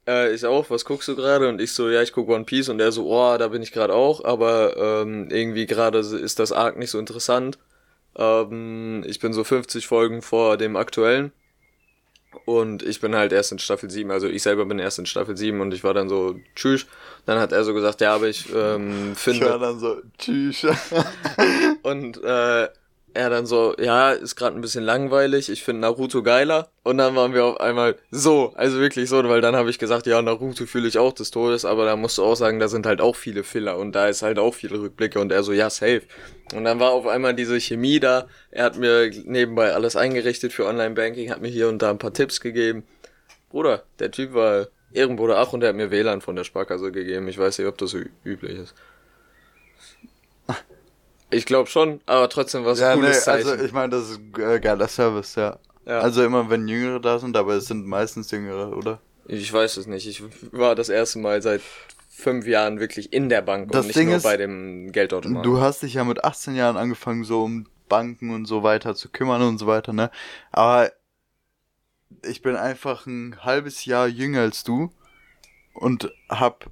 äh, 0.07 0.33
ich 0.33 0.45
auch, 0.47 0.71
was 0.71 0.85
guckst 0.85 1.09
du 1.09 1.17
gerade? 1.17 1.49
Und 1.49 1.61
ich 1.61 1.73
so, 1.73 1.91
ja, 1.91 2.03
ich 2.03 2.13
guck 2.13 2.29
One 2.29 2.45
Piece. 2.45 2.69
Und 2.69 2.81
er 2.81 2.93
so, 2.93 3.07
oh, 3.11 3.37
da 3.37 3.49
bin 3.49 3.63
ich 3.63 3.73
gerade 3.73 3.95
auch, 3.95 4.25
aber 4.25 4.77
ähm, 4.77 5.29
irgendwie 5.31 5.67
gerade 5.67 5.99
ist 5.99 6.39
das 6.39 6.53
Arc 6.53 6.79
nicht 6.79 6.91
so 6.91 6.99
interessant. 6.99 7.59
Ähm, 8.17 9.05
ich 9.07 9.19
bin 9.19 9.33
so 9.33 9.45
50 9.45 9.87
Folgen 9.87 10.23
vor 10.23 10.57
dem 10.57 10.77
aktuellen. 10.77 11.33
Und 12.44 12.83
ich 12.83 13.01
bin 13.01 13.14
halt 13.16 13.33
erst 13.33 13.53
in 13.53 13.59
Staffel 13.59 13.90
7, 13.90 14.11
also 14.11 14.29
ich 14.29 14.42
selber 14.42 14.64
bin 14.66 14.79
erst 14.79 14.99
in 14.99 15.07
Staffel 15.07 15.37
7 15.37 15.61
und 15.61 15.72
ich 15.75 15.83
war 15.85 15.94
dann 15.94 16.09
so, 16.09 16.37
tschüss. 16.55 16.87
Dann 17.25 17.38
hat 17.40 17.53
er 17.53 17.64
so 17.64 17.75
gesagt, 17.75 18.01
ja, 18.01 18.14
aber 18.14 18.29
ich 18.29 18.49
ähm, 18.55 19.12
Ich 19.12 19.16
war 19.16 19.16
finde. 19.16 19.59
dann 19.59 19.79
so, 19.81 19.96
tschüss. 20.18 20.66
Und 21.83 22.22
äh, 22.22 22.68
er 23.16 23.31
dann 23.31 23.46
so, 23.46 23.74
ja, 23.79 24.12
ist 24.12 24.37
gerade 24.37 24.57
ein 24.57 24.61
bisschen 24.61 24.85
langweilig, 24.85 25.48
ich 25.48 25.64
finde 25.64 25.81
Naruto 25.81 26.22
geiler. 26.22 26.68
Und 26.85 26.98
dann 26.98 27.16
waren 27.16 27.35
wir 27.35 27.44
auf 27.44 27.61
einmal 27.61 27.96
so, 28.11 28.52
also 28.55 28.79
wirklich 28.79 29.09
so, 29.09 29.22
weil 29.29 29.40
dann 29.40 29.57
habe 29.57 29.70
ich 29.70 29.79
gesagt, 29.79 30.07
ja, 30.07 30.22
Naruto 30.22 30.66
fühle 30.66 30.87
ich 30.87 30.98
auch 30.98 31.12
des 31.12 31.31
Todes, 31.31 31.64
aber 31.64 31.85
da 31.85 31.96
musst 31.96 32.18
du 32.18 32.24
auch 32.24 32.37
sagen, 32.37 32.61
da 32.61 32.68
sind 32.68 32.87
halt 32.87 33.00
auch 33.00 33.16
viele 33.16 33.42
Filler 33.42 33.79
und 33.79 33.92
da 33.92 34.07
ist 34.07 34.22
halt 34.22 34.38
auch 34.38 34.55
viele 34.55 34.81
Rückblicke 34.81 35.18
und 35.18 35.33
er 35.33 35.42
so, 35.42 35.52
ja, 35.52 35.70
safe. 35.70 36.02
Und 36.55 36.64
dann 36.64 36.79
war 36.79 36.92
auf 36.92 37.07
einmal 37.07 37.35
diese 37.35 37.59
Chemie 37.59 37.98
da, 37.98 38.29
er 38.50 38.64
hat 38.64 38.76
mir 38.76 39.11
nebenbei 39.24 39.72
alles 39.72 39.96
eingerichtet 39.96 40.52
für 40.52 40.66
Online-Banking, 40.66 41.31
hat 41.31 41.40
mir 41.40 41.48
hier 41.48 41.68
und 41.68 41.83
da 41.83 41.90
ein 41.90 41.98
paar 41.98 42.12
Tipps 42.12 42.40
gegeben. 42.40 42.85
Bruder, 43.50 43.83
der 43.98 44.11
Typ 44.11 44.35
war 44.35 44.68
Ehrenbruder, 44.92 45.38
ach, 45.38 45.52
und 45.52 45.62
er 45.62 45.70
hat 45.70 45.76
mir 45.76 45.90
WLAN 45.90 46.20
von 46.20 46.37
der 46.37 46.44
Sparkasse 46.44 46.92
gegeben, 46.92 47.29
ich 47.29 47.38
weiß 47.38 47.59
nicht, 47.59 47.68
ob 47.68 47.79
das 47.79 47.90
so 47.90 47.98
üblich 48.24 48.59
ist. 48.59 48.74
Ich 51.31 51.47
glaube 51.47 51.69
schon, 51.69 52.01
aber 52.07 52.29
trotzdem 52.29 52.65
war 52.65 52.73
es 52.73 52.81
ja, 52.81 52.93
ein 52.93 53.01
nee, 53.01 53.07
cooles 53.07 53.25
Zeichen. 53.25 53.49
also 53.49 53.65
ich 53.65 53.73
meine, 53.73 53.91
das 53.91 54.11
ist 54.11 54.21
äh, 54.39 54.61
geiler 54.61 54.89
Service, 54.89 55.35
ja. 55.35 55.59
Ja. 55.85 56.01
Also 56.01 56.25
immer 56.25 56.51
wenn 56.51 56.67
Jüngere 56.69 57.01
da 57.01 57.19
sind, 57.19 57.37
aber 57.37 57.55
es 57.55 57.67
sind 57.67 57.87
meistens 57.87 58.31
Jüngere, 58.31 58.77
oder? 58.77 59.01
ich 59.29 59.53
weiß 59.53 59.77
es 59.79 59.87
nicht. 59.87 60.07
Ich 60.07 60.23
war 60.53 60.75
das 60.75 60.89
erste 60.89 61.19
Mal 61.19 61.43
seit 61.43 61.62
fünf 62.09 62.47
Jahren 62.47 62.81
wirklich 62.81 63.12
in 63.12 63.29
der 63.29 63.43
Bank 63.43 63.71
Das 63.73 63.83
und 63.83 63.87
nicht 63.89 63.99
Ding 63.99 64.09
nur 64.09 64.17
ist, 64.17 64.23
bei 64.23 64.37
dem 64.37 64.93
Geldautomaten. 64.93 65.43
Du 65.43 65.61
hast 65.61 65.83
dich 65.83 65.95
ja 65.95 66.05
mit 66.05 66.25
18 66.25 66.57
Jahren 66.57 66.77
angefangen, 66.77 67.25
so 67.25 67.43
um 67.45 67.67
Banken 67.89 68.35
und 68.35 68.47
so 68.47 68.62
weiter 68.62 68.95
zu 68.95 69.11
kümmern 69.11 69.43
und 69.43 69.59
so 69.59 69.67
weiter, 69.67 69.93
ne? 69.93 70.11
Aber 70.51 70.91
ich 72.25 72.43
bin 72.43 72.57
einfach 72.57 73.07
ein 73.07 73.37
halbes 73.43 73.85
Jahr 73.85 74.07
jünger 74.07 74.41
als 74.41 74.65
du 74.65 74.93
und 75.75 76.12
hab 76.29 76.71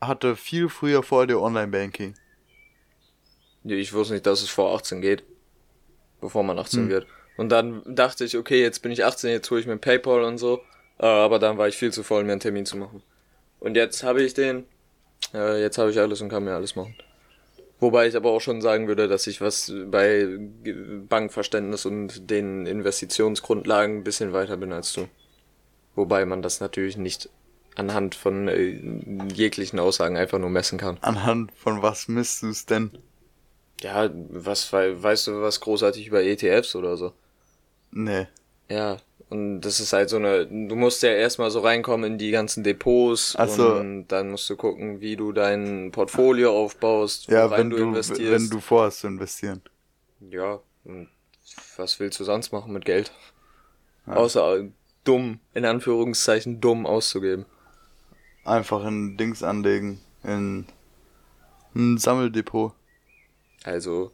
hatte 0.00 0.36
viel 0.36 0.68
früher 0.68 1.02
vor 1.02 1.26
dir 1.26 1.40
Online-Banking. 1.40 2.14
Ich 3.64 3.92
wusste 3.92 4.14
nicht, 4.14 4.26
dass 4.26 4.42
es 4.42 4.48
vor 4.50 4.74
18 4.74 5.00
geht. 5.00 5.22
Bevor 6.20 6.42
man 6.42 6.58
18 6.58 6.80
Hm. 6.84 6.88
wird. 6.88 7.06
Und 7.36 7.48
dann 7.50 7.82
dachte 7.86 8.24
ich, 8.24 8.36
okay, 8.36 8.60
jetzt 8.62 8.80
bin 8.80 8.92
ich 8.92 9.04
18, 9.04 9.30
jetzt 9.30 9.50
hole 9.50 9.60
ich 9.60 9.66
mir 9.66 9.76
PayPal 9.78 10.24
und 10.24 10.38
so. 10.38 10.60
Äh, 10.98 11.06
Aber 11.06 11.38
dann 11.38 11.56
war 11.58 11.68
ich 11.68 11.76
viel 11.76 11.92
zu 11.92 12.02
voll, 12.02 12.24
mir 12.24 12.32
einen 12.32 12.40
Termin 12.40 12.66
zu 12.66 12.76
machen. 12.76 13.02
Und 13.58 13.76
jetzt 13.76 14.02
habe 14.02 14.22
ich 14.22 14.34
den. 14.34 14.64
Äh, 15.34 15.60
Jetzt 15.62 15.78
habe 15.78 15.90
ich 15.90 15.98
alles 15.98 16.20
und 16.20 16.28
kann 16.28 16.44
mir 16.44 16.54
alles 16.54 16.76
machen. 16.76 16.94
Wobei 17.78 18.06
ich 18.08 18.16
aber 18.16 18.30
auch 18.30 18.40
schon 18.40 18.60
sagen 18.60 18.88
würde, 18.88 19.08
dass 19.08 19.26
ich 19.26 19.40
was 19.40 19.72
bei 19.86 20.26
Bankverständnis 21.08 21.86
und 21.86 22.28
den 22.30 22.66
Investitionsgrundlagen 22.66 23.98
ein 23.98 24.04
bisschen 24.04 24.32
weiter 24.32 24.56
bin 24.56 24.72
als 24.72 24.92
du. 24.92 25.08
Wobei 25.94 26.24
man 26.26 26.42
das 26.42 26.60
natürlich 26.60 26.96
nicht 26.96 27.30
anhand 27.76 28.14
von 28.14 28.48
äh, 28.48 28.80
jeglichen 29.32 29.78
Aussagen 29.78 30.16
einfach 30.16 30.38
nur 30.38 30.50
messen 30.50 30.78
kann. 30.78 30.98
Anhand 31.00 31.52
von 31.52 31.80
was 31.82 32.08
misst 32.08 32.42
du's 32.42 32.66
denn? 32.66 32.90
Ja, 33.82 34.10
was 34.30 34.72
wei- 34.72 35.02
weißt 35.02 35.28
du 35.28 35.40
was 35.42 35.60
großartig 35.60 36.06
über 36.06 36.22
ETFs 36.22 36.74
oder 36.76 36.96
so? 36.96 37.12
Nee. 37.90 38.26
Ja, 38.68 38.98
und 39.30 39.62
das 39.62 39.80
ist 39.80 39.92
halt 39.92 40.10
so 40.10 40.16
eine, 40.16 40.46
du 40.46 40.76
musst 40.76 41.02
ja 41.02 41.10
erstmal 41.10 41.50
so 41.50 41.60
reinkommen 41.60 42.12
in 42.12 42.18
die 42.18 42.30
ganzen 42.30 42.62
Depots 42.62 43.34
Ach 43.38 43.48
so. 43.48 43.74
und 43.76 44.08
dann 44.08 44.30
musst 44.30 44.48
du 44.50 44.56
gucken, 44.56 45.00
wie 45.00 45.16
du 45.16 45.32
dein 45.32 45.90
Portfolio 45.92 46.56
aufbaust, 46.56 47.28
Ja, 47.28 47.50
wenn 47.50 47.70
du, 47.70 47.76
investierst. 47.78 48.44
wenn 48.44 48.50
du 48.50 48.60
vorhast 48.60 49.00
zu 49.00 49.06
investieren. 49.06 49.62
Ja, 50.20 50.60
und 50.84 51.08
was 51.76 51.98
willst 52.00 52.20
du 52.20 52.24
sonst 52.24 52.52
machen 52.52 52.72
mit 52.72 52.84
Geld? 52.84 53.12
Ja. 54.06 54.14
Außer 54.14 54.64
dumm, 55.04 55.40
in 55.54 55.64
Anführungszeichen 55.64 56.60
dumm 56.60 56.86
auszugeben. 56.86 57.46
Einfach 58.44 58.84
in 58.84 59.16
Dings 59.16 59.42
anlegen, 59.42 60.00
in 60.22 60.66
Ein 61.74 61.98
Sammeldepot. 61.98 62.72
Also 63.64 64.12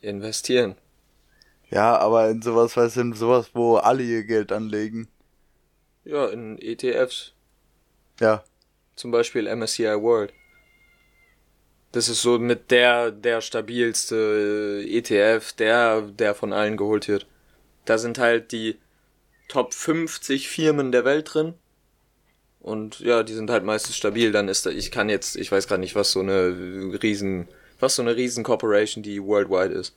investieren. 0.00 0.76
Ja, 1.70 1.98
aber 1.98 2.30
in 2.30 2.42
sowas, 2.42 2.76
weißt 2.76 2.96
du, 2.96 3.00
in 3.00 3.12
sowas, 3.14 3.50
wo 3.54 3.76
alle 3.76 4.02
ihr 4.02 4.24
Geld 4.24 4.52
anlegen. 4.52 5.08
Ja, 6.04 6.26
in 6.28 6.58
ETFs. 6.58 7.32
Ja. 8.20 8.44
Zum 8.96 9.10
Beispiel 9.10 9.48
MSCI 9.54 10.00
World. 10.00 10.32
Das 11.92 12.08
ist 12.08 12.22
so 12.22 12.38
mit 12.38 12.70
der, 12.70 13.10
der 13.10 13.40
stabilste 13.40 14.82
äh, 14.84 14.98
ETF, 14.98 15.52
der, 15.52 16.02
der 16.02 16.34
von 16.34 16.52
allen 16.52 16.76
geholt 16.76 17.08
wird. 17.08 17.26
Da 17.84 17.98
sind 17.98 18.18
halt 18.18 18.52
die 18.52 18.78
Top 19.48 19.74
50 19.74 20.48
Firmen 20.48 20.90
der 20.90 21.04
Welt 21.04 21.32
drin. 21.32 21.54
Und 22.60 23.00
ja, 23.00 23.22
die 23.22 23.34
sind 23.34 23.50
halt 23.50 23.62
meistens 23.62 23.96
stabil. 23.96 24.32
Dann 24.32 24.48
ist 24.48 24.66
da, 24.66 24.70
ich 24.70 24.90
kann 24.90 25.08
jetzt, 25.08 25.36
ich 25.36 25.52
weiß 25.52 25.68
gerade 25.68 25.80
nicht, 25.80 25.94
was 25.94 26.10
so 26.10 26.20
eine 26.20 26.98
riesen, 27.02 27.46
was 27.84 27.96
so 27.96 28.02
eine 28.02 28.16
riesen 28.16 28.42
Corporation, 28.44 29.02
die 29.02 29.22
worldwide 29.22 29.74
ist. 29.74 29.94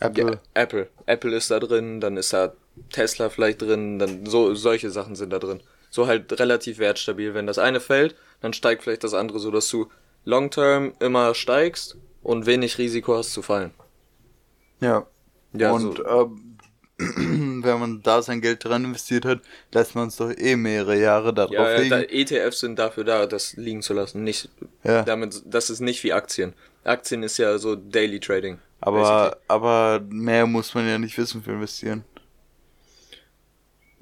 Apple. 0.00 0.32
Ja, 0.32 0.62
Apple. 0.62 0.88
Apple 1.06 1.34
ist 1.34 1.50
da 1.50 1.58
drin, 1.58 2.00
dann 2.00 2.16
ist 2.16 2.32
da 2.32 2.52
Tesla 2.90 3.30
vielleicht 3.30 3.62
drin, 3.62 3.98
dann 3.98 4.26
so, 4.26 4.54
solche 4.54 4.90
Sachen 4.90 5.16
sind 5.16 5.30
da 5.30 5.38
drin. 5.38 5.60
So 5.90 6.06
halt 6.06 6.38
relativ 6.38 6.78
wertstabil. 6.78 7.32
Wenn 7.32 7.46
das 7.46 7.58
eine 7.58 7.80
fällt, 7.80 8.14
dann 8.40 8.52
steigt 8.52 8.82
vielleicht 8.82 9.04
das 9.04 9.14
andere, 9.14 9.38
so 9.38 9.50
dass 9.50 9.68
du 9.68 9.88
long 10.24 10.50
term 10.50 10.92
immer 11.00 11.34
steigst 11.34 11.96
und 12.22 12.44
wenig 12.44 12.76
Risiko 12.78 13.16
hast 13.16 13.32
zu 13.32 13.40
fallen. 13.40 13.72
Ja. 14.80 15.06
Ja, 15.54 15.72
und 15.72 15.96
so, 15.96 16.04
ähm, 16.04 16.58
wenn 17.66 17.78
man 17.78 18.02
da 18.02 18.22
sein 18.22 18.40
Geld 18.40 18.64
dran 18.64 18.84
investiert 18.84 19.24
hat, 19.26 19.40
lässt 19.72 19.94
man 19.94 20.08
es 20.08 20.16
doch 20.16 20.30
eh 20.36 20.56
mehrere 20.56 20.98
Jahre 20.98 21.34
darauf 21.34 21.52
ja, 21.52 21.70
ja, 21.72 21.76
liegen. 21.78 21.90
da, 21.90 22.00
ETFs 22.02 22.60
sind 22.60 22.78
dafür 22.78 23.04
da, 23.04 23.26
das 23.26 23.54
liegen 23.56 23.82
zu 23.82 23.92
lassen. 23.92 24.24
Nicht, 24.24 24.48
Ja. 24.84 25.02
damit, 25.02 25.42
das 25.44 25.68
ist 25.70 25.80
nicht 25.80 26.02
wie 26.04 26.12
Aktien. 26.12 26.54
Aktien 26.84 27.22
ist 27.22 27.36
ja 27.38 27.58
so 27.58 27.74
Daily 27.76 28.20
Trading. 28.20 28.58
aber, 28.80 29.36
aber 29.48 30.00
mehr 30.08 30.46
muss 30.46 30.74
man 30.74 30.88
ja 30.88 30.98
nicht 30.98 31.18
wissen 31.18 31.42
für 31.42 31.50
investieren. 31.52 32.04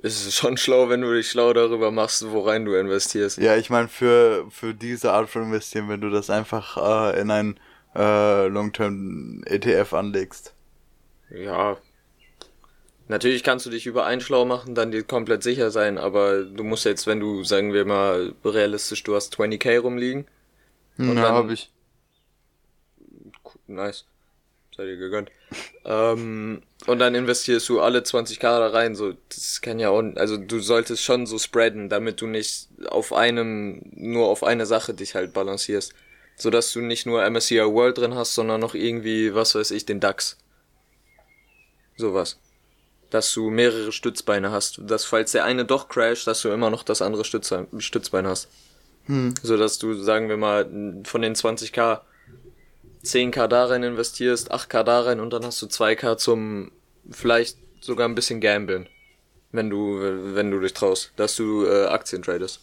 Es 0.03 0.27
ist 0.27 0.35
schon 0.37 0.59
schlau, 0.59 0.91
wenn 0.91 1.01
du 1.01 1.15
dich 1.15 1.31
schlau 1.31 1.55
darüber 1.55 1.91
machst, 1.91 2.31
worein 2.31 2.67
du 2.67 2.75
investierst. 2.75 3.39
Ja, 3.39 3.57
ich 3.57 3.71
meine, 3.71 3.89
für, 3.89 4.47
für 4.51 4.75
diese 4.75 5.13
Art 5.13 5.31
von 5.31 5.45
investieren, 5.45 5.89
wenn 5.89 6.03
du 6.03 6.11
das 6.11 6.29
einfach 6.29 6.77
äh, 7.15 7.19
in 7.21 7.31
ein 7.31 7.59
äh, 7.97 8.47
Long-Term 8.49 9.43
ETF 9.47 9.95
anlegst. 9.95 10.53
Ja. 11.31 11.79
Natürlich 13.09 13.43
kannst 13.43 13.67
du 13.67 13.71
dich 13.71 13.87
über 13.87 14.07
einen 14.07 14.21
schlau 14.23 14.45
machen, 14.47 14.75
dann 14.75 14.91
dir 14.91 15.03
komplett 15.03 15.43
sicher 15.43 15.71
sein, 15.71 15.99
aber 15.99 16.43
du 16.43 16.65
musst 16.65 16.87
jetzt, 16.87 17.07
wenn 17.07 17.21
du, 17.21 17.45
sagen 17.45 17.73
wir 17.75 17.85
mal, 17.85 18.35
realistisch, 18.45 19.03
du 19.03 19.15
hast 19.15 19.35
20k 19.35 19.79
rumliegen. 19.79 20.27
Und 20.97 21.11
Und 21.11 21.17
ja, 21.17 21.23
dann- 21.25 21.35
habe 21.35 21.53
ich. 21.53 21.71
Nice. 23.67 24.05
Sei 24.77 24.85
dir 24.87 24.97
gegönnt. 24.97 25.31
ähm, 25.85 26.63
und 26.87 26.99
dann 26.99 27.15
investierst 27.15 27.69
du 27.69 27.81
alle 27.81 28.01
20k 28.03 28.41
da 28.59 28.67
rein, 28.69 28.95
so, 28.97 29.15
das 29.29 29.61
kann 29.61 29.79
ja 29.79 29.91
auch, 29.91 30.03
also 30.17 30.37
du 30.37 30.59
solltest 30.61 31.03
schon 31.03 31.27
so 31.27 31.39
spreaden, 31.39 31.89
damit 31.89 32.21
du 32.21 32.27
nicht 32.27 32.69
auf 32.89 33.13
einem, 33.13 33.83
nur 33.95 34.27
auf 34.29 34.43
eine 34.43 34.67
Sache 34.67 34.93
dich 34.95 35.15
halt 35.15 35.33
balancierst. 35.33 35.95
So 36.37 36.51
dass 36.51 36.73
du 36.73 36.81
nicht 36.81 37.07
nur 37.07 37.23
MSCI 37.31 37.61
World 37.65 37.99
drin 37.99 38.17
hast, 38.17 38.35
sondern 38.35 38.61
noch 38.61 38.75
irgendwie, 38.75 39.33
was 39.35 39.55
weiß 39.55 39.71
ich, 39.71 39.87
den 39.87 40.01
DAX. 40.01 40.37
Sowas. 41.97 42.41
Dass 43.15 43.33
du 43.33 43.49
mehrere 43.49 43.93
Stützbeine 43.93 44.51
hast, 44.51 44.81
dass 44.83 45.05
falls 45.05 45.31
der 45.31 45.45
eine 45.45 45.65
doch 45.65 45.89
crasht, 45.89 46.27
dass 46.27 46.43
du 46.43 46.49
immer 46.49 46.69
noch 46.69 46.83
das 46.83 47.01
andere 47.01 47.25
Stützbein, 47.25 47.69
Stützbein 47.79 48.27
hast. 48.27 48.49
Hm. 49.07 49.35
So 49.41 49.57
dass 49.57 49.79
du, 49.79 49.95
sagen 49.95 50.29
wir 50.29 50.37
mal, 50.37 50.65
von 51.05 51.23
den 51.23 51.37
20k 51.37 52.01
10k 53.05 53.47
da 53.47 53.67
rein 53.67 53.85
investierst, 53.85 54.53
8k 54.53 54.83
da 54.83 55.03
rein 55.03 55.21
und 55.21 55.33
dann 55.33 55.45
hast 55.45 55.63
du 55.63 55.67
2k 55.67 56.17
zum 56.17 56.73
vielleicht 57.09 57.57
sogar 57.81 58.09
ein 58.09 58.17
bisschen 58.17 58.41
gambeln. 58.41 58.89
Wenn 59.53 59.71
du, 59.71 60.01
wenn 60.35 60.51
du 60.51 60.59
dich 60.59 60.73
traust, 60.73 61.13
dass 61.15 61.37
du 61.37 61.67
äh, 61.67 61.87
Aktien 61.87 62.23
tradest. 62.23 62.63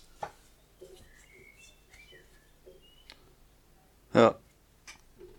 Ja. 4.13 4.35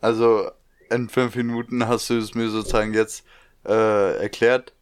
Also 0.00 0.50
in 0.88 1.10
fünf 1.10 1.34
Minuten 1.34 1.86
hast 1.86 2.08
du 2.08 2.16
es 2.16 2.34
mir 2.34 2.48
sozusagen 2.48 2.94
jetzt 2.94 3.26
äh, 3.66 4.16
erklärt. 4.16 4.72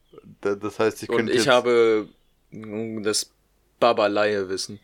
Da- 0.40 0.54
Das 0.54 0.78
heißt, 0.78 1.02
ich 1.02 1.08
Und 1.08 1.16
könnte 1.16 1.32
ich 1.32 1.38
jetzt, 1.38 1.48
habe 1.48 2.08
das 2.52 3.30
Babalaie-Wissen. 3.78 4.80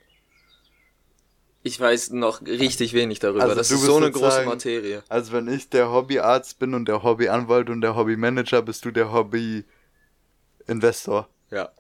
Ich 1.63 1.81
weiß 1.81 2.11
noch 2.11 2.43
richtig 2.43 2.93
wenig 2.93 3.19
darüber. 3.19 3.43
Also 3.43 3.57
das 3.57 3.71
ist 3.73 3.83
so 3.83 3.97
eine 3.97 4.13
große 4.13 4.45
Materie. 4.45 5.03
Also 5.09 5.33
wenn 5.33 5.49
ich 5.49 5.69
der 5.69 5.91
Hobbyarzt 5.91 6.61
bin 6.61 6.75
und 6.75 6.87
der 6.87 7.03
Hobbyanwalt 7.03 7.71
und 7.71 7.81
der 7.81 7.97
Hobbymanager, 7.97 8.63
bist 8.63 8.85
du 8.85 8.93
der 8.93 9.13
Hobbyinvestor. 9.13 9.67
Ja. 11.51 11.71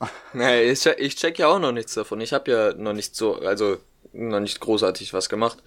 Nee, 0.34 0.70
ich 0.70 0.80
check, 0.80 0.98
ich 0.98 1.16
check 1.16 1.38
ja 1.38 1.46
auch 1.48 1.58
noch 1.58 1.72
nichts 1.72 1.94
davon. 1.94 2.20
Ich 2.20 2.34
habe 2.34 2.50
ja 2.50 2.74
noch 2.74 2.92
nicht 2.92 3.16
so, 3.16 3.36
also 3.36 3.78
noch 4.12 4.40
nicht 4.40 4.60
großartig 4.60 5.14
was 5.14 5.30
gemacht. 5.30 5.62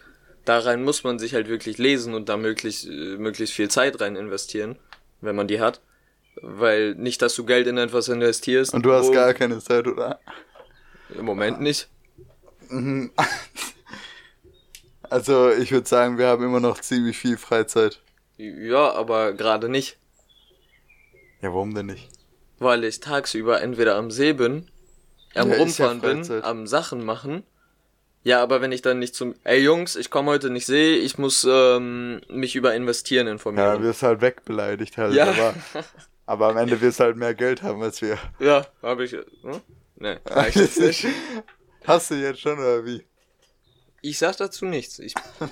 Da 0.45 0.60
rein 0.60 0.84
muss 0.84 1.04
man 1.04 1.17
sich 1.17 1.34
halt 1.34 1.48
wirklich 1.48 1.80
lesen 1.80 2.13
und 2.13 2.30
da 2.30 2.38
möglichst, 2.38 2.86
äh, 2.86 3.17
möglichst 3.17 3.56
viel 3.56 3.69
Zeit 3.72 4.00
rein 4.02 4.15
investieren, 4.15 4.78
wenn 5.22 5.36
man 5.36 5.48
die 5.48 5.60
hat. 5.60 5.82
Weil 6.41 6.95
nicht, 6.95 7.21
dass 7.21 7.36
du 7.36 7.45
Geld 7.45 7.67
in 7.67 7.78
etwas 7.78 8.08
investierst. 8.08 8.73
Und 8.73 8.84
du 8.86 8.91
hast 8.93 9.12
gar 9.12 9.34
keine 9.34 9.60
Zeit, 9.60 9.88
oder? 9.88 10.19
Im 11.17 11.25
Moment 11.25 11.60
nicht. 11.62 11.88
Mhm. 12.69 13.12
Also 15.10 15.49
ich 15.49 15.71
würde 15.71 15.88
sagen, 15.88 16.19
wir 16.19 16.28
haben 16.28 16.43
immer 16.43 16.60
noch 16.60 16.80
ziemlich 16.82 17.17
viel 17.17 17.38
Freizeit. 17.38 17.99
Ja, 18.38 18.91
aber 18.93 19.34
gerade 19.34 19.67
nicht. 19.67 19.97
Ja, 21.41 21.49
warum 21.49 21.73
denn 21.73 21.88
nicht? 21.88 22.10
Weil 22.60 22.84
ich 22.84 22.99
tagsüber 22.99 23.62
entweder 23.62 23.95
am 23.95 24.12
See 24.12 24.34
bin, 24.34 24.69
am 25.34 25.49
Ja, 25.49 25.56
ist 25.56 25.80
ja 25.80 25.88
Rumfahren 25.88 26.02
bin, 26.02 26.43
am 26.43 26.67
Sachen 26.67 27.04
machen. 27.04 27.43
Ja, 28.23 28.43
aber 28.43 28.62
wenn 28.62 28.71
ich 28.71 28.82
dann 28.82 28.99
nicht 28.99 29.15
zum, 29.15 29.34
ey 29.45 29.60
Jungs, 29.63 29.95
ich 29.95 30.12
komme 30.12 30.30
heute 30.30 30.49
nicht 30.49 30.65
See, 30.67 30.95
ich 30.97 31.17
muss 31.17 31.47
ähm, 31.49 32.21
mich 32.30 32.56
über 32.56 32.75
Investieren 32.75 33.28
Ja, 33.28 33.34
informieren. 33.34 33.82
du 33.82 33.88
wirst 33.88 34.04
halt 34.04 34.21
wegbeleidigt 34.21 34.97
halt, 34.97 35.15
Ja. 35.15 35.25
aber, 35.30 35.56
aber 36.30 36.50
am 36.50 36.58
Ende 36.58 36.80
wirst 36.80 37.00
du 37.00 37.06
halt 37.06 37.18
mehr 37.18 37.34
Geld 37.34 37.63
haben 37.63 37.82
als 37.82 38.04
wir. 38.04 38.20
Ja, 38.39 38.68
habe 38.84 39.04
ich. 39.04 39.13
Hm? 39.13 39.62
Nee, 39.96 40.18
reicht 40.26 40.58
jetzt 40.58 40.80
nicht. 40.89 41.08
Hast 41.86 42.12
du 42.12 42.15
jetzt 42.15 42.39
schon 42.39 42.60
oder 42.60 42.86
wie? 42.86 43.04
Ich 44.02 44.18
sag 44.20 44.38
dazu 44.38 44.65
nichts. 44.65 45.00
Ich... 45.00 45.15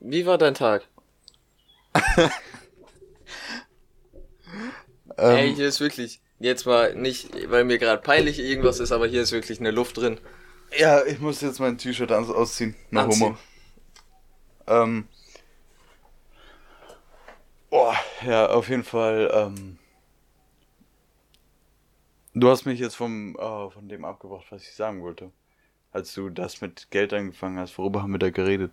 Wie 0.00 0.26
war 0.26 0.36
dein 0.38 0.54
Tag? 0.54 0.86
Ey, 5.16 5.48
Ähm, 5.50 5.54
hier 5.56 5.66
ist 5.68 5.80
wirklich, 5.80 6.20
jetzt 6.38 6.66
mal 6.66 6.94
nicht, 6.94 7.30
weil 7.50 7.64
mir 7.64 7.78
gerade 7.78 8.00
peinlich 8.02 8.38
irgendwas 8.38 8.78
ist, 8.80 8.92
aber 8.92 9.06
hier 9.06 9.22
ist 9.22 9.32
wirklich 9.32 9.58
eine 9.60 9.70
Luft 9.72 9.96
drin. 9.96 10.20
ja, 10.76 11.02
ich 11.04 11.18
muss 11.20 11.40
jetzt 11.40 11.58
mein 11.60 11.78
T-Shirt 11.78 12.12
ausziehen. 12.12 12.74
Na 12.90 13.04
Anziehen. 13.04 13.38
Homo. 14.66 14.82
Ähm. 14.84 15.08
Oh, 17.70 17.92
ja, 18.26 18.46
auf 18.48 18.68
jeden 18.68 18.84
Fall. 18.84 19.30
Ähm, 19.32 19.78
du 22.34 22.48
hast 22.48 22.64
mich 22.64 22.80
jetzt 22.80 22.94
vom 22.94 23.36
äh, 23.36 23.70
von 23.70 23.88
dem 23.88 24.04
abgebracht, 24.04 24.46
was 24.50 24.62
ich 24.62 24.74
sagen 24.74 25.02
wollte. 25.02 25.30
Als 25.92 26.14
du 26.14 26.30
das 26.30 26.60
mit 26.60 26.90
Geld 26.90 27.12
angefangen 27.12 27.58
hast, 27.58 27.76
worüber 27.78 28.02
haben 28.02 28.12
wir 28.12 28.18
da 28.18 28.30
geredet? 28.30 28.72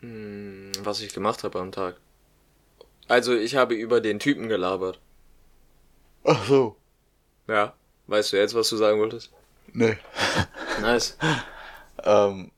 Hm, 0.00 0.72
was 0.80 1.00
ich 1.00 1.14
gemacht 1.14 1.44
habe 1.44 1.58
am 1.60 1.72
Tag. 1.72 1.96
Also, 3.08 3.34
ich 3.34 3.56
habe 3.56 3.74
über 3.74 4.00
den 4.00 4.18
Typen 4.18 4.48
gelabert. 4.48 4.98
Ach 6.24 6.44
so. 6.46 6.76
Ja. 7.46 7.74
Weißt 8.06 8.32
du 8.32 8.36
jetzt, 8.36 8.54
was 8.54 8.68
du 8.68 8.76
sagen 8.76 8.98
wolltest? 9.00 9.30
Nee. 9.72 9.96
Nice. 10.80 11.16
ähm, 12.04 12.50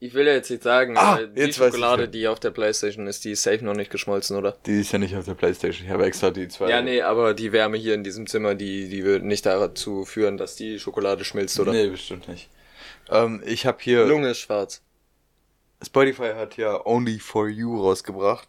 Ich 0.00 0.14
will 0.14 0.26
ja 0.26 0.32
jetzt 0.34 0.48
nicht 0.50 0.62
sagen, 0.62 0.96
Ah, 0.96 1.18
die 1.20 1.52
Schokolade, 1.52 2.02
ja. 2.04 2.06
die 2.06 2.28
auf 2.28 2.38
der 2.38 2.50
Playstation 2.52 3.08
ist, 3.08 3.24
die 3.24 3.32
ist 3.32 3.42
safe 3.42 3.64
noch 3.64 3.74
nicht 3.74 3.90
geschmolzen, 3.90 4.36
oder? 4.36 4.56
die 4.64 4.80
ist 4.80 4.92
ja 4.92 4.98
nicht 4.98 5.16
auf 5.16 5.24
der 5.24 5.34
Playstation. 5.34 5.86
Ich 5.86 5.92
habe 5.92 6.04
extra 6.06 6.30
die 6.30 6.46
zwei. 6.46 6.70
Ja, 6.70 6.80
nee, 6.82 7.02
aber 7.02 7.34
die 7.34 7.50
Wärme 7.50 7.76
hier 7.78 7.94
in 7.94 8.04
diesem 8.04 8.28
Zimmer, 8.28 8.54
die, 8.54 8.88
die 8.88 9.04
wird 9.04 9.24
nicht 9.24 9.44
dazu 9.44 10.04
führen, 10.04 10.36
dass 10.36 10.54
die 10.54 10.78
Schokolade 10.78 11.24
schmilzt, 11.24 11.58
oder? 11.58 11.72
Nee, 11.72 11.88
bestimmt 11.88 12.28
nicht. 12.28 12.48
Ähm, 13.10 13.42
ich 13.44 13.66
habe 13.66 13.78
hier. 13.80 14.06
Lunge 14.06 14.30
ist 14.30 14.38
schwarz. 14.38 14.82
Spotify 15.84 16.32
hat 16.36 16.56
ja 16.56 16.84
Only 16.86 17.18
for 17.18 17.48
You 17.48 17.80
rausgebracht. 17.82 18.48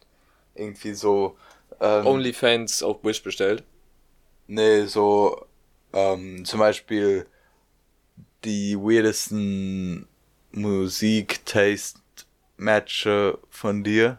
Irgendwie 0.54 0.94
so. 0.94 1.36
Ähm, 1.80 2.06
OnlyFans 2.06 2.82
auf 2.82 3.02
Wish 3.02 3.22
bestellt. 3.22 3.64
Nee, 4.46 4.84
so. 4.84 5.46
Ähm, 5.92 6.44
zum 6.44 6.60
Beispiel 6.60 7.26
die 8.44 8.76
weirdesten 8.76 10.06
Musik-Taste-Matches 10.52 13.34
von 13.50 13.84
dir. 13.84 14.18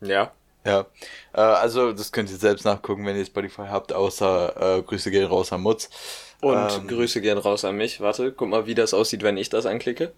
Ja. 0.00 0.32
Ja, 0.66 0.86
äh, 1.34 1.40
also 1.40 1.92
das 1.92 2.10
könnt 2.10 2.30
ihr 2.30 2.38
selbst 2.38 2.64
nachgucken, 2.64 3.04
wenn 3.04 3.16
ihr 3.16 3.26
Spotify 3.26 3.66
habt, 3.68 3.92
außer 3.92 4.78
äh, 4.78 4.82
Grüße 4.82 5.10
gehen 5.10 5.26
raus 5.26 5.52
an 5.52 5.60
Mutz. 5.60 5.90
Und 6.40 6.56
Ähm. 6.56 6.88
Grüße 6.88 7.20
gehen 7.20 7.36
raus 7.38 7.66
an 7.66 7.76
mich. 7.76 8.00
Warte, 8.00 8.32
guck 8.32 8.48
mal, 8.48 8.66
wie 8.66 8.74
das 8.74 8.94
aussieht, 8.94 9.22
wenn 9.22 9.36
ich 9.36 9.50
das 9.50 9.66
anklicke. 9.66 10.14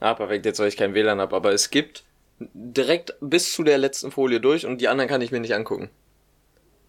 Ah, 0.00 0.14
perfekt, 0.14 0.46
jetzt 0.46 0.60
weil 0.60 0.68
ich 0.68 0.76
kein 0.76 0.94
WLAN 0.94 1.20
habe, 1.20 1.34
aber 1.34 1.52
es 1.52 1.70
gibt 1.70 2.04
direkt 2.38 3.14
bis 3.20 3.52
zu 3.52 3.64
der 3.64 3.78
letzten 3.78 4.12
Folie 4.12 4.40
durch 4.40 4.66
und 4.66 4.80
die 4.80 4.86
anderen 4.86 5.08
kann 5.08 5.20
ich 5.20 5.32
mir 5.32 5.40
nicht 5.40 5.54
angucken. 5.54 5.90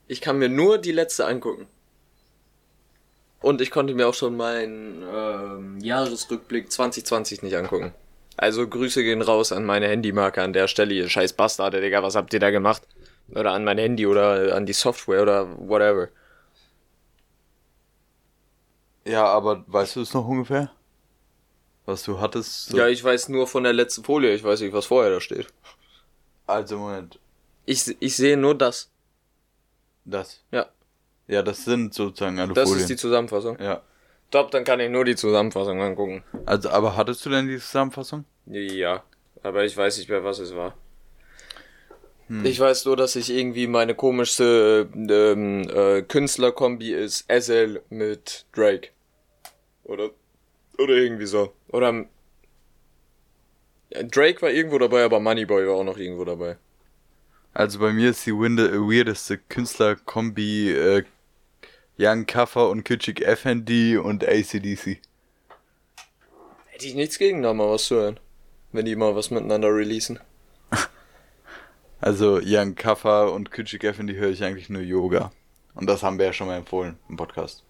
Ich 0.07 0.21
kann 0.21 0.37
mir 0.37 0.49
nur 0.49 0.77
die 0.77 0.91
letzte 0.91 1.25
angucken. 1.25 1.65
Und 3.41 3.61
ich 3.61 3.71
konnte 3.71 3.93
mir 3.93 4.07
auch 4.07 4.13
schon 4.13 4.35
meinen 4.35 5.01
ähm, 5.13 5.79
Jahresrückblick 5.79 6.71
2020 6.71 7.41
nicht 7.43 7.55
angucken. 7.55 7.93
Also 8.35 8.67
Grüße 8.67 9.03
gehen 9.03 9.21
raus 9.21 9.51
an 9.51 9.65
meine 9.65 9.87
Handymarke 9.87 10.41
an 10.41 10.53
der 10.53 10.67
Stelle, 10.67 10.93
ihr 10.93 11.09
scheiß 11.09 11.33
Bastarde, 11.33 11.81
Digga, 11.81 12.03
was 12.03 12.15
habt 12.15 12.33
ihr 12.33 12.39
da 12.39 12.51
gemacht? 12.51 12.81
Oder 13.31 13.51
an 13.51 13.63
mein 13.63 13.77
Handy 13.77 14.07
oder 14.07 14.55
an 14.55 14.65
die 14.65 14.73
Software 14.73 15.21
oder 15.21 15.47
whatever. 15.69 16.09
Ja, 19.05 19.25
aber 19.25 19.63
weißt 19.67 19.95
du 19.95 20.01
es 20.01 20.13
noch 20.13 20.27
ungefähr? 20.27 20.71
Was 21.85 22.03
du 22.03 22.19
hattest? 22.19 22.67
So- 22.69 22.77
Ja, 22.77 22.87
ich 22.87 23.03
weiß 23.03 23.29
nur 23.29 23.47
von 23.47 23.63
der 23.63 23.73
letzten 23.73 24.03
Folie, 24.03 24.33
ich 24.33 24.43
weiß 24.43 24.61
nicht, 24.61 24.73
was 24.73 24.85
vorher 24.85 25.11
da 25.11 25.21
steht. 25.21 25.47
Also 26.47 26.77
Moment, 26.77 27.19
Ich, 27.65 27.95
ich 27.99 28.15
sehe 28.15 28.37
nur 28.37 28.55
das. 28.55 28.89
das. 30.05 30.43
Ja, 30.51 30.67
Ja, 31.29 31.43
das 31.43 31.63
sind 31.63 31.93
sozusagen 31.93 32.39
alle 32.39 32.53
das 32.53 32.67
Folien. 32.67 32.81
ist 32.81 32.89
die 32.89 32.95
Zusammenfassung. 32.97 33.57
ja. 33.61 33.81
Top, 34.31 34.51
dann 34.51 34.63
kann 34.63 34.79
ich 34.79 34.91
nur 34.91 35.05
die 35.05 35.15
Zusammenfassung 35.15 35.81
angucken. 35.81 36.23
Also, 36.45 36.69
aber 36.69 36.95
hattest 36.95 37.25
du 37.25 37.31
denn 37.31 37.47
die 37.47 37.57
Zusammenfassung? 37.57 38.25
Ja, 38.45 39.03
aber 39.41 39.63
ich 39.63 39.75
weiß 39.75 39.97
nicht 39.97 40.07
mehr, 40.09 40.23
was 40.23 40.37
es 40.39 40.55
war. 40.55 40.75
Ich 42.43 42.59
weiß 42.59 42.85
nur, 42.85 42.95
dass 42.95 43.15
ich 43.15 43.31
irgendwie 43.31 43.65
meine 43.65 43.95
komischste 43.95 44.87
ähm, 44.93 45.67
äh, 45.67 46.03
Künstlerkombi 46.03 46.93
ist 46.93 47.25
SL 47.27 47.81
mit 47.89 48.45
Drake. 48.53 48.89
Oder 49.83 50.11
oder 50.77 50.93
irgendwie 50.93 51.25
so. 51.25 51.53
Oder 51.69 52.05
ja, 53.89 54.03
Drake 54.03 54.43
war 54.43 54.51
irgendwo 54.51 54.77
dabei, 54.77 55.03
aber 55.03 55.19
Moneyboy 55.19 55.65
war 55.67 55.73
auch 55.75 55.83
noch 55.83 55.97
irgendwo 55.97 56.23
dabei. 56.23 56.57
Also 57.53 57.79
bei 57.79 57.91
mir 57.93 58.11
ist 58.11 58.23
die 58.27 58.31
winde- 58.33 58.73
weirdeste 58.79 59.39
Künstlerkombi 59.39 60.71
äh, 60.71 61.03
Young 62.01 62.25
Kaffer 62.25 62.69
und 62.69 62.85
Küçük 62.85 63.21
FND 63.25 63.97
und 63.97 64.23
ACDC. 64.23 65.01
Hätte 66.67 66.85
ich 66.85 66.95
nichts 66.95 67.19
gegen, 67.19 67.41
da 67.41 67.53
mal 67.53 67.69
was 67.69 67.85
zu 67.85 67.95
hören. 67.95 68.19
Wenn 68.71 68.85
die 68.85 68.95
mal 68.95 69.17
was 69.17 69.31
miteinander 69.31 69.67
releasen. 69.75 70.19
Also 72.01 72.39
Young 72.41 72.75
Kaffer 72.75 73.33
und 73.33 73.51
Küçük 73.51 73.83
FND 73.83 74.13
höre 74.13 74.29
ich 74.29 74.41
eigentlich 74.41 74.69
nur 74.69 74.81
Yoga. 74.81 75.33
Und 75.73 75.87
das 75.89 76.01
haben 76.01 76.17
wir 76.17 76.27
ja 76.27 76.31
schon 76.31 76.47
mal 76.47 76.55
empfohlen 76.55 76.97
im 77.09 77.17
Podcast. 77.17 77.65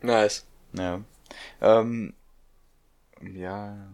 Nice. 0.00 0.46
Ja. 0.72 1.00
Ähm, 1.60 2.14
ja. 3.20 3.90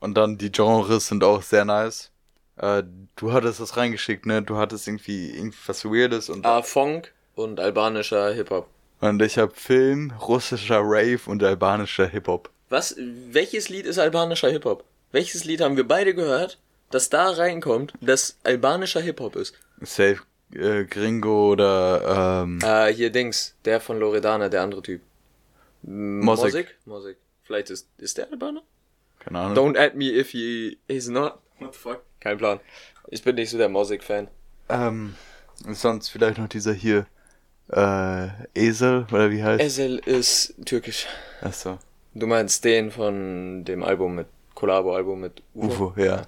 Und 0.00 0.14
dann 0.14 0.36
die 0.36 0.52
Genres 0.52 1.06
sind 1.06 1.24
auch 1.24 1.40
sehr 1.40 1.64
nice. 1.64 2.10
Äh, 2.56 2.82
du 3.16 3.32
hattest 3.32 3.60
das 3.60 3.76
reingeschickt, 3.76 4.26
ne? 4.26 4.42
Du 4.42 4.56
hattest 4.56 4.86
irgendwie 4.86 5.30
irgendwas 5.30 5.84
Weirdes 5.84 6.28
und, 6.28 6.46
Ah, 6.46 6.62
Funk 6.62 7.12
und 7.34 7.58
albanischer 7.60 8.32
Hip-Hop. 8.32 8.68
und 9.00 9.20
ich 9.22 9.38
habe 9.38 9.52
Film, 9.54 10.12
russischer 10.20 10.80
Rave 10.82 11.20
und 11.26 11.42
albanischer 11.42 12.06
Hip-Hop. 12.06 12.50
Was? 12.70 12.94
Welches 12.98 13.68
Lied 13.68 13.86
ist 13.86 13.98
albanischer 13.98 14.50
Hip-Hop? 14.50 14.84
Welches 15.12 15.44
Lied 15.44 15.60
haben 15.60 15.76
wir 15.76 15.86
beide 15.86 16.14
gehört, 16.14 16.58
das 16.90 17.08
da 17.10 17.30
reinkommt, 17.30 17.92
das 18.00 18.38
albanischer 18.44 19.00
Hip-Hop 19.00 19.36
ist? 19.36 19.54
Safe 19.80 20.20
äh, 20.54 20.84
Gringo 20.84 21.50
oder 21.52 22.42
ähm, 22.44 22.60
Ah, 22.62 22.86
hier 22.86 23.10
Dings, 23.10 23.54
der 23.64 23.80
von 23.80 23.98
Loredana, 23.98 24.48
der 24.48 24.62
andere 24.62 24.82
Typ. 24.82 25.00
Mosik. 25.82 26.44
Mosik? 26.44 26.76
Mosik. 26.86 27.16
Vielleicht 27.42 27.70
ist, 27.70 27.88
ist 27.98 28.16
der 28.16 28.30
Albaner? 28.30 28.62
keine 29.18 29.38
Ahnung. 29.38 29.74
Don't 29.74 29.78
add 29.78 29.96
me 29.96 30.06
if 30.12 30.30
he 30.30 30.78
is 30.86 31.08
not. 31.08 31.38
What 31.58 31.74
the 31.74 31.78
fuck? 31.78 32.02
Kein 32.20 32.38
Plan. 32.38 32.60
Ich 33.08 33.22
bin 33.22 33.34
nicht 33.36 33.50
so 33.50 33.58
der 33.58 33.68
Mosik-Fan. 33.68 34.28
Ähm, 34.68 35.14
sonst 35.68 36.08
vielleicht 36.08 36.38
noch 36.38 36.48
dieser 36.48 36.72
hier 36.72 37.06
äh, 37.68 38.28
Esel 38.54 39.06
oder 39.10 39.30
wie 39.30 39.42
heißt? 39.42 39.62
Ezel 39.62 39.98
ist 39.98 40.54
türkisch. 40.64 41.06
Achso. 41.40 41.78
Du 42.14 42.26
meinst 42.26 42.64
den 42.64 42.90
von 42.90 43.64
dem 43.64 43.82
Album 43.82 44.14
mit, 44.14 44.26
Collabo-Album 44.54 45.20
mit 45.20 45.42
UFO? 45.54 45.86
UFO, 45.86 46.00
ja. 46.00 46.26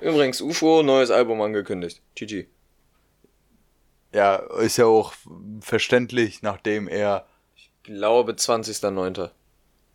Übrigens, 0.00 0.40
UFO, 0.40 0.82
neues 0.82 1.10
Album 1.10 1.40
angekündigt. 1.40 2.00
GG. 2.14 2.46
Ja, 4.12 4.36
ist 4.60 4.76
ja 4.76 4.86
auch 4.86 5.12
verständlich, 5.60 6.42
nachdem 6.42 6.88
er. 6.88 7.26
Glaube 7.84 8.32
20.09. 8.32 9.30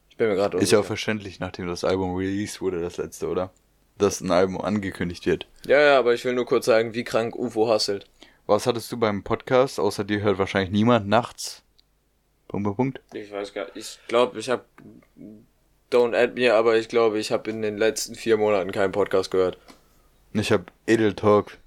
Ich 0.10 0.18
bin 0.18 0.30
mir 0.30 0.36
gerade 0.36 0.58
Ist 0.58 0.72
ja 0.72 0.80
auch 0.80 0.86
verständlich, 0.86 1.39
nachdem 1.39 1.68
das 1.68 1.84
Album 1.84 2.15
released 2.15 2.62
wurde, 2.62 2.82
das 2.82 2.98
letzte, 2.98 3.28
oder? 3.28 3.52
Dass 3.98 4.20
ein 4.22 4.32
Album 4.32 4.60
angekündigt 4.60 5.26
wird. 5.26 5.48
Ja, 5.66 5.80
ja, 5.80 6.00
aber 6.00 6.14
ich 6.14 6.26
will 6.26 6.34
nur 6.34 6.46
kurz 6.46 6.66
sagen, 6.66 6.94
wie 6.94 7.04
krank 7.04 7.36
UFO 7.36 7.70
hasselt. 7.70 8.06
Was 8.46 8.68
hattest 8.68 8.92
du 8.92 8.98
beim 8.98 9.24
Podcast? 9.24 9.80
Außer 9.80 10.04
dir 10.04 10.22
hört 10.22 10.38
wahrscheinlich 10.38 10.72
niemand 10.72 11.08
nachts. 11.08 11.64
Punkt, 12.48 12.66
Punkt, 12.66 12.78
Punkt. 12.78 13.02
Ich 13.14 13.32
weiß 13.32 13.54
gar 13.54 13.66
nicht. 13.66 13.78
Ich 13.78 14.00
glaube, 14.08 14.38
ich 14.40 14.50
habe 14.50 14.66
Don't 15.92 16.16
add 16.16 16.34
me, 16.40 16.54
aber 16.54 16.78
ich 16.78 16.90
glaube, 16.90 17.20
ich 17.20 17.32
habe 17.32 17.50
in 17.50 17.62
den 17.62 17.78
letzten 17.78 18.16
vier 18.16 18.38
Monaten 18.38 18.72
keinen 18.72 18.92
Podcast 18.92 19.32
gehört. 19.32 19.58
Ich 20.34 20.52
hab 20.52 20.72
Edel 20.86 21.14
Talk. 21.14 21.58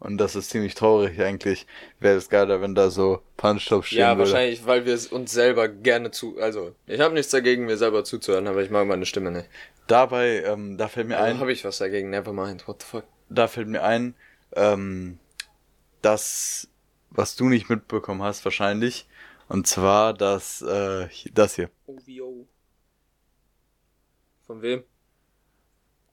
Und 0.00 0.18
das 0.18 0.36
ist 0.36 0.50
ziemlich 0.50 0.74
traurig 0.74 1.20
eigentlich. 1.20 1.66
Wäre 1.98 2.16
es 2.16 2.28
geiler, 2.28 2.60
wenn 2.60 2.74
da 2.74 2.88
so 2.90 3.20
Punch-Top 3.36 3.84
stehen 3.84 3.98
Ja, 3.98 4.16
würde. 4.16 4.30
wahrscheinlich, 4.30 4.64
weil 4.64 4.86
wir 4.86 4.94
es 4.94 5.08
uns 5.08 5.32
selber 5.32 5.68
gerne 5.68 6.10
zu. 6.12 6.38
Also, 6.40 6.74
ich 6.86 7.00
habe 7.00 7.14
nichts 7.14 7.32
dagegen, 7.32 7.64
mir 7.64 7.76
selber 7.76 8.04
zuzuhören, 8.04 8.46
aber 8.46 8.62
ich 8.62 8.70
mag 8.70 8.86
meine 8.86 9.06
Stimme 9.06 9.30
nicht. 9.32 9.48
Dabei, 9.88 10.42
ähm, 10.44 10.76
da 10.78 10.86
fällt 10.88 11.08
mir 11.08 11.18
Also, 11.18 11.34
ein, 11.34 11.40
habe 11.40 11.52
ich 11.52 11.64
was 11.64 11.78
dagegen, 11.78 12.10
never 12.10 12.32
mind. 12.32 12.66
What 12.68 12.82
the 12.82 12.88
fuck? 12.88 13.04
da 13.28 13.48
fällt 13.48 13.66
mir 13.68 13.82
ein, 13.82 14.14
ähm, 14.54 15.18
das, 16.02 16.68
was 17.10 17.34
du 17.36 17.48
nicht 17.48 17.68
mitbekommen 17.70 18.22
hast 18.22 18.44
wahrscheinlich, 18.44 19.08
und 19.48 19.66
zwar 19.66 20.14
das, 20.14 20.62
äh, 20.62 21.08
das 21.32 21.54
hier. 21.56 21.70
OVO. 21.86 22.46
Von 24.46 24.62
wem? 24.62 24.84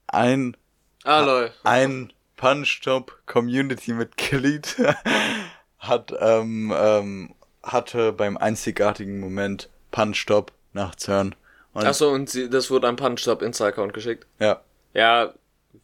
Ein, 0.07 0.57
Ah, 1.03 1.19
lol. 1.21 1.51
ein 1.63 2.11
Punch-Top-Community-Mitglied 2.37 4.77
hat, 5.79 6.13
ähm, 6.19 6.73
ähm, 6.75 7.35
hatte 7.63 8.11
beim 8.13 8.37
einzigartigen 8.37 9.19
Moment 9.19 9.69
Punch-Top 9.91 10.51
nachts 10.73 11.07
hören. 11.07 11.27
Und, 11.27 11.37
Achso, 11.83 12.11
und 12.11 12.29
sie, 12.29 12.49
das 12.49 12.71
wurde 12.71 12.87
an 12.87 12.95
Punch-Top 12.95 13.41
Insta-Account 13.41 13.93
geschickt. 13.93 14.25
Ja, 14.39 14.61
Ja, 14.93 15.33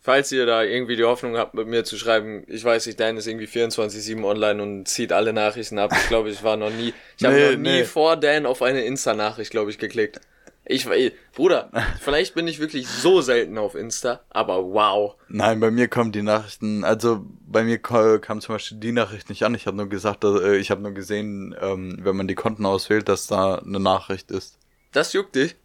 falls 0.02 0.32
ihr 0.32 0.46
da 0.46 0.64
irgendwie 0.64 0.96
die 0.96 1.04
Hoffnung 1.04 1.38
habt, 1.38 1.54
mit 1.54 1.68
mir 1.68 1.84
zu 1.84 1.98
schreiben, 1.98 2.44
ich 2.48 2.64
weiß 2.64 2.86
nicht, 2.86 3.00
Dan 3.00 3.18
ist 3.18 3.28
irgendwie 3.28 3.48
24-7 3.48 4.24
online 4.24 4.62
und 4.64 4.88
zieht 4.88 5.12
alle 5.12 5.34
Nachrichten 5.34 5.80
ab. 5.80 5.92
Ich 5.94 6.08
glaube, 6.08 6.30
ich 6.30 6.44
war 6.44 6.58
noch 6.58 6.70
nie, 6.72 6.94
ich 7.18 7.26
habe 7.26 7.36
Nee, 7.36 7.52
noch 7.52 7.58
nie 7.58 7.70
nee. 7.80 7.84
vor 7.84 8.16
Dan 8.18 8.46
auf 8.46 8.62
eine 8.62 8.84
Insta-Nachricht, 8.84 9.52
glaube 9.52 9.70
ich, 9.72 9.78
geklickt. 9.78 10.22
Ich, 10.64 10.86
ey, 10.86 11.12
Bruder, 11.36 11.72
vielleicht 12.00 12.36
bin 12.36 12.48
ich 12.48 12.60
wirklich 12.60 12.88
so 12.88 13.20
selten 13.22 13.58
auf 13.58 13.76
Insta, 13.76 14.22
aber 14.30 14.64
wow. 14.64 15.16
Nein, 15.28 15.60
bei 15.60 15.72
mir 15.72 15.88
kommen 15.88 16.12
die 16.12 16.22
Nachrichten, 16.22 16.84
also 16.84 17.26
bei 17.46 17.64
mir 17.64 17.80
kam 17.80 18.40
zum 18.42 18.56
Beispiel 18.56 18.78
die 18.78 18.92
Nachricht 18.92 19.30
nicht 19.30 19.44
an. 19.44 19.56
Ich 19.56 19.66
habe 19.68 19.76
nur 19.76 19.90
gesagt, 19.90 20.24
dass, 20.24 20.40
äh, 20.40 20.56
ich 20.58 20.72
habe 20.72 20.82
nur 20.82 20.94
gesehen, 20.94 21.56
ähm, 21.60 21.98
wenn 22.02 22.16
man 22.16 22.28
die 22.28 22.36
Konten 22.36 22.66
auswählt, 22.66 23.10
dass 23.10 23.28
da 23.28 23.56
eine 23.56 23.80
Nachricht 23.80 24.32
ist. 24.32 24.58
Das 24.94 25.14
juckt 25.14 25.36
dich. 25.36 25.56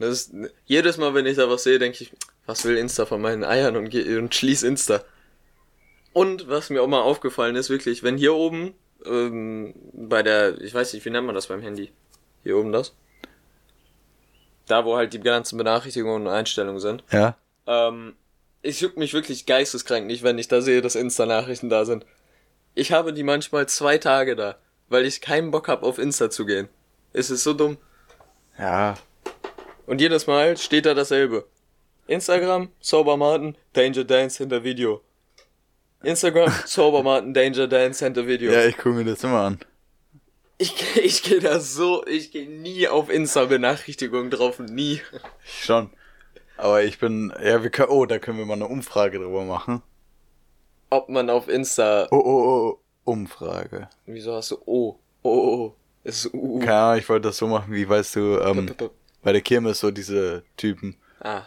Das 0.00 0.08
ist, 0.08 0.34
jedes 0.64 0.96
Mal, 0.96 1.12
wenn 1.12 1.26
ich 1.26 1.36
da 1.36 1.50
was 1.50 1.62
sehe, 1.62 1.78
denke 1.78 2.02
ich, 2.02 2.10
was 2.46 2.64
will 2.64 2.78
Insta 2.78 3.04
von 3.04 3.20
meinen 3.20 3.44
Eiern 3.44 3.76
und, 3.76 3.94
und 3.94 4.34
schließ 4.34 4.62
Insta. 4.62 5.04
Und 6.14 6.48
was 6.48 6.70
mir 6.70 6.82
auch 6.82 6.88
mal 6.88 7.02
aufgefallen 7.02 7.54
ist, 7.54 7.68
wirklich, 7.68 8.02
wenn 8.02 8.16
hier 8.16 8.34
oben 8.34 8.74
ähm, 9.04 9.74
bei 9.92 10.22
der, 10.22 10.58
ich 10.62 10.72
weiß 10.72 10.94
nicht, 10.94 11.04
wie 11.04 11.10
nennt 11.10 11.26
man 11.26 11.34
das 11.34 11.48
beim 11.48 11.60
Handy? 11.60 11.92
Hier 12.42 12.56
oben 12.56 12.72
das? 12.72 12.94
Da, 14.66 14.86
wo 14.86 14.96
halt 14.96 15.12
die 15.12 15.20
ganzen 15.20 15.58
Benachrichtigungen 15.58 16.26
und 16.26 16.32
Einstellungen 16.32 16.80
sind. 16.80 17.04
Ja? 17.12 17.36
Ähm, 17.66 18.14
es 18.62 18.80
juckt 18.80 18.96
mich 18.96 19.12
wirklich 19.12 19.44
geisteskrank 19.44 20.06
nicht, 20.06 20.22
wenn 20.22 20.38
ich 20.38 20.48
da 20.48 20.62
sehe, 20.62 20.80
dass 20.80 20.94
Insta-Nachrichten 20.94 21.68
da 21.68 21.84
sind. 21.84 22.06
Ich 22.74 22.92
habe 22.92 23.12
die 23.12 23.22
manchmal 23.22 23.68
zwei 23.68 23.98
Tage 23.98 24.34
da, 24.34 24.56
weil 24.88 25.04
ich 25.04 25.20
keinen 25.20 25.50
Bock 25.50 25.68
habe, 25.68 25.84
auf 25.84 25.98
Insta 25.98 26.30
zu 26.30 26.46
gehen. 26.46 26.70
Es 27.12 27.28
ist 27.28 27.42
so 27.42 27.52
dumm. 27.52 27.76
Ja. 28.58 28.96
Und 29.90 30.00
jedes 30.00 30.28
Mal 30.28 30.56
steht 30.56 30.86
da 30.86 30.94
dasselbe. 30.94 31.48
Instagram, 32.06 32.68
Sober 32.78 33.16
Martin, 33.16 33.56
Danger 33.72 34.04
Dance 34.04 34.38
hinter 34.38 34.62
Video. 34.62 35.00
Instagram, 36.04 36.52
Sober 36.64 37.02
Martin, 37.02 37.34
Danger 37.34 37.66
Dance 37.66 38.04
hinter 38.04 38.24
Video. 38.24 38.52
Ja, 38.52 38.66
ich 38.66 38.76
gucke 38.76 38.90
mir 38.90 39.04
das 39.04 39.24
immer 39.24 39.40
an. 39.40 39.58
Ich, 40.58 40.96
ich 40.96 41.24
gehe 41.24 41.40
da 41.40 41.58
so, 41.58 42.06
ich 42.06 42.30
gehe 42.30 42.48
nie 42.48 42.86
auf 42.86 43.10
Insta-Benachrichtigungen 43.10 44.30
drauf, 44.30 44.60
nie. 44.60 45.00
Schon. 45.42 45.90
Aber 46.56 46.84
ich 46.84 47.00
bin, 47.00 47.32
ja, 47.42 47.64
wir 47.64 47.70
können, 47.70 47.90
oh, 47.90 48.06
da 48.06 48.20
können 48.20 48.38
wir 48.38 48.46
mal 48.46 48.54
eine 48.54 48.68
Umfrage 48.68 49.18
drüber 49.18 49.42
machen. 49.42 49.82
Ob 50.90 51.08
man 51.08 51.28
auf 51.28 51.48
Insta. 51.48 52.06
Oh, 52.12 52.16
oh, 52.16 52.44
oh, 52.44 52.78
Umfrage. 53.10 53.88
Wieso 54.06 54.36
hast 54.36 54.52
du 54.52 54.58
O? 54.66 55.00
Oh, 55.22 55.28
oh, 55.28 55.30
oh. 55.32 55.74
Es 56.04 56.26
ist 56.26 56.32
U. 56.32 56.60
Keine 56.60 56.74
Ahnung, 56.74 56.98
ich 57.00 57.08
wollte 57.08 57.26
das 57.28 57.38
so 57.38 57.48
machen, 57.48 57.74
wie 57.74 57.88
weißt 57.88 58.14
du, 58.14 58.38
ähm, 58.38 58.72
bei 59.22 59.32
der 59.32 59.40
Kirmes 59.40 59.80
so 59.80 59.90
diese 59.90 60.42
Typen. 60.56 60.96
Ah, 61.20 61.44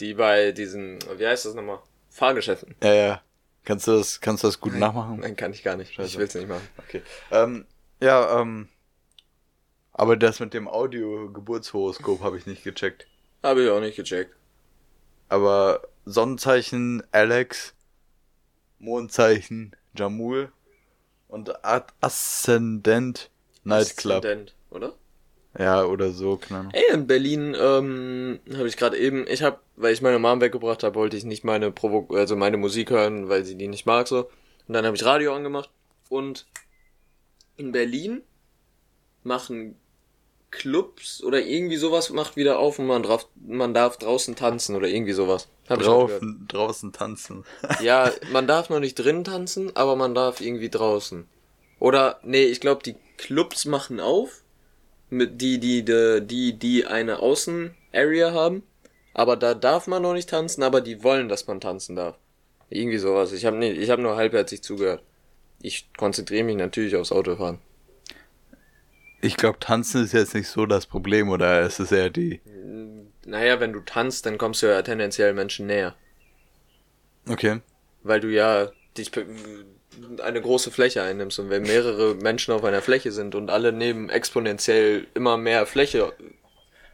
die 0.00 0.14
bei 0.14 0.52
diesen, 0.52 0.98
wie 1.16 1.26
heißt 1.26 1.46
das 1.46 1.54
nochmal? 1.54 1.78
Fahrgeschäften. 2.10 2.74
Ja, 2.82 2.94
ja. 2.94 3.22
Kannst 3.64 3.86
du 3.86 3.92
das, 3.92 4.20
kannst 4.20 4.42
du 4.42 4.48
das 4.48 4.60
gut 4.60 4.72
Nein, 4.72 4.80
nachmachen? 4.80 5.20
Nein, 5.20 5.36
kann 5.36 5.52
ich 5.52 5.62
gar 5.62 5.76
nicht. 5.76 5.94
Scheiße. 5.94 6.08
Ich 6.08 6.18
will's 6.18 6.34
nicht 6.34 6.48
machen. 6.48 6.66
Okay. 6.78 7.02
Ähm, 7.30 7.64
ja, 8.00 8.40
ähm, 8.40 8.68
aber 9.92 10.16
das 10.16 10.40
mit 10.40 10.52
dem 10.54 10.66
Audio-Geburtshoroskop 10.66 12.20
habe 12.22 12.38
ich 12.38 12.46
nicht 12.46 12.64
gecheckt. 12.64 13.06
Habe 13.42 13.62
ich 13.62 13.70
auch 13.70 13.80
nicht 13.80 13.96
gecheckt. 13.96 14.34
Aber 15.28 15.82
Sonnenzeichen 16.04 17.02
Alex, 17.12 17.74
Mondzeichen 18.78 19.76
Jamul 19.94 20.50
und 21.28 21.64
Ad 21.64 21.92
Aszendent 22.00 23.30
Nightclub. 23.64 24.18
Student, 24.18 24.54
oder? 24.70 24.94
Ja, 25.58 25.84
oder 25.84 26.10
so, 26.10 26.38
Ahnung. 26.48 26.72
Ey, 26.72 26.94
in 26.94 27.06
Berlin 27.06 27.54
ähm, 27.58 28.40
habe 28.56 28.68
ich 28.68 28.76
gerade 28.76 28.96
eben, 28.96 29.26
ich 29.28 29.42
habe, 29.42 29.58
weil 29.76 29.92
ich 29.92 30.00
meine 30.00 30.18
Mom 30.18 30.40
weggebracht 30.40 30.82
habe, 30.82 30.94
wollte 30.94 31.16
ich 31.16 31.24
nicht 31.24 31.44
meine 31.44 31.70
Provo 31.70 32.14
also 32.14 32.36
meine 32.36 32.56
Musik 32.56 32.90
hören, 32.90 33.28
weil 33.28 33.44
sie 33.44 33.56
die 33.56 33.68
nicht 33.68 33.84
mag 33.84 34.08
so. 34.08 34.30
Und 34.66 34.74
dann 34.74 34.86
habe 34.86 34.96
ich 34.96 35.04
Radio 35.04 35.34
angemacht 35.34 35.70
und 36.08 36.46
in 37.56 37.72
Berlin 37.72 38.22
machen 39.24 39.76
Clubs 40.50 41.22
oder 41.22 41.40
irgendwie 41.40 41.76
sowas 41.76 42.10
macht 42.10 42.36
wieder 42.36 42.58
auf 42.58 42.78
und 42.78 42.86
man 42.86 43.02
darf, 43.02 43.26
man 43.34 43.74
darf 43.74 43.96
draußen 43.96 44.36
tanzen 44.36 44.76
oder 44.76 44.86
irgendwie 44.86 45.12
sowas. 45.12 45.48
Hab. 45.68 45.80
Draußen, 45.80 46.46
draußen 46.48 46.92
tanzen. 46.92 47.44
Ja, 47.80 48.10
man 48.32 48.46
darf 48.46 48.68
noch 48.68 48.80
nicht 48.80 48.94
drin 48.94 49.24
tanzen, 49.24 49.74
aber 49.74 49.96
man 49.96 50.14
darf 50.14 50.40
irgendwie 50.40 50.68
draußen. 50.68 51.26
Oder, 51.78 52.20
nee, 52.22 52.44
ich 52.44 52.60
glaube, 52.60 52.82
die 52.82 52.96
Clubs 53.16 53.64
machen 53.64 53.98
auf, 53.98 54.42
mit 55.12 55.40
die, 55.40 55.58
die, 55.58 55.84
die, 55.84 56.20
die, 56.22 56.58
die 56.58 56.86
eine 56.86 57.18
Außen-Area 57.18 58.32
haben, 58.32 58.62
aber 59.14 59.36
da 59.36 59.54
darf 59.54 59.86
man 59.86 60.02
noch 60.02 60.14
nicht 60.14 60.30
tanzen, 60.30 60.62
aber 60.62 60.80
die 60.80 61.04
wollen, 61.04 61.28
dass 61.28 61.46
man 61.46 61.60
tanzen 61.60 61.96
darf. 61.96 62.16
Irgendwie 62.70 62.98
sowas. 62.98 63.32
Ich 63.32 63.44
habe 63.44 63.58
nee, 63.58 63.70
ich 63.70 63.90
hab 63.90 64.00
nur 64.00 64.16
halbherzig 64.16 64.62
zugehört. 64.62 65.02
Ich 65.60 65.92
konzentriere 65.96 66.44
mich 66.44 66.56
natürlich 66.56 66.96
aufs 66.96 67.12
Autofahren. 67.12 67.58
Ich 69.20 69.36
glaube, 69.36 69.58
tanzen 69.60 70.02
ist 70.02 70.12
jetzt 70.12 70.34
nicht 70.34 70.48
so 70.48 70.66
das 70.66 70.86
Problem, 70.86 71.28
oder 71.28 71.60
ist 71.62 71.78
es 71.78 71.92
eher 71.92 72.10
die. 72.10 72.40
Naja, 73.24 73.60
wenn 73.60 73.72
du 73.72 73.80
tanzt, 73.80 74.26
dann 74.26 74.38
kommst 74.38 74.62
du 74.62 74.66
ja 74.66 74.82
tendenziell 74.82 75.34
Menschen 75.34 75.66
näher. 75.66 75.94
Okay. 77.28 77.60
Weil 78.02 78.20
du 78.20 78.28
ja 78.28 78.72
dich 78.96 79.12
eine 80.22 80.40
große 80.40 80.70
Fläche 80.70 81.02
einnimmst 81.02 81.38
und 81.38 81.50
wenn 81.50 81.62
mehrere 81.62 82.14
Menschen 82.14 82.52
auf 82.54 82.64
einer 82.64 82.82
Fläche 82.82 83.12
sind 83.12 83.34
und 83.34 83.50
alle 83.50 83.72
nehmen 83.72 84.08
exponentiell 84.08 85.06
immer 85.14 85.36
mehr 85.36 85.66
Fläche, 85.66 86.12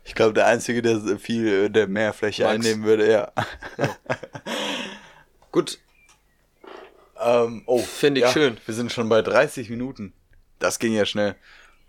Ich 0.04 0.14
glaube, 0.14 0.34
der 0.34 0.46
Einzige, 0.46 0.82
der 0.82 1.18
viel, 1.18 1.70
der 1.70 1.87
mehr 1.87 2.12
Fläche 2.12 2.44
Max. 2.44 2.54
einnehmen 2.54 2.84
würde, 2.84 3.11
ja. 3.11 3.32
gut, 5.52 5.78
ähm, 7.20 7.62
oh, 7.66 7.78
Finde 7.78 8.20
ich 8.20 8.26
ja, 8.26 8.32
schön. 8.32 8.58
Wir 8.64 8.74
sind 8.74 8.92
schon 8.92 9.08
bei 9.08 9.22
30 9.22 9.70
Minuten. 9.70 10.12
Das 10.58 10.78
ging 10.78 10.92
ja 10.92 11.04
schnell. 11.04 11.34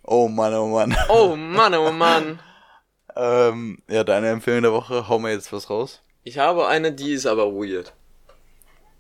Oh 0.04 0.28
Mann, 0.28 0.54
oh 0.54 0.68
Mann. 0.68 0.96
oh 1.10 1.36
Mann, 1.36 1.76
oh 1.76 1.92
Mann. 1.92 2.40
ähm, 3.16 3.80
ja, 3.88 4.04
deine 4.04 4.30
Empfehlung 4.30 4.64
der 4.64 4.74
Woche, 4.74 5.08
hau 5.08 5.20
mir 5.20 5.32
jetzt 5.32 5.54
was 5.54 5.70
raus. 5.70 6.02
Ich 6.24 6.38
habe 6.38 6.68
eine, 6.68 6.92
die 6.92 7.14
ist 7.14 7.26
aber 7.26 7.54
weird. 7.54 7.94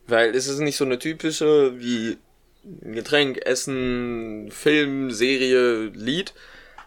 Weil 0.10 0.36
es 0.36 0.48
ist 0.48 0.60
nicht 0.60 0.78
so 0.78 0.86
eine 0.86 1.00
typische 1.00 1.80
wie 1.80 2.18
Getränk, 2.64 3.46
Essen, 3.46 4.50
Film, 4.52 5.12
Serie, 5.12 5.92
Lied. 5.94 6.34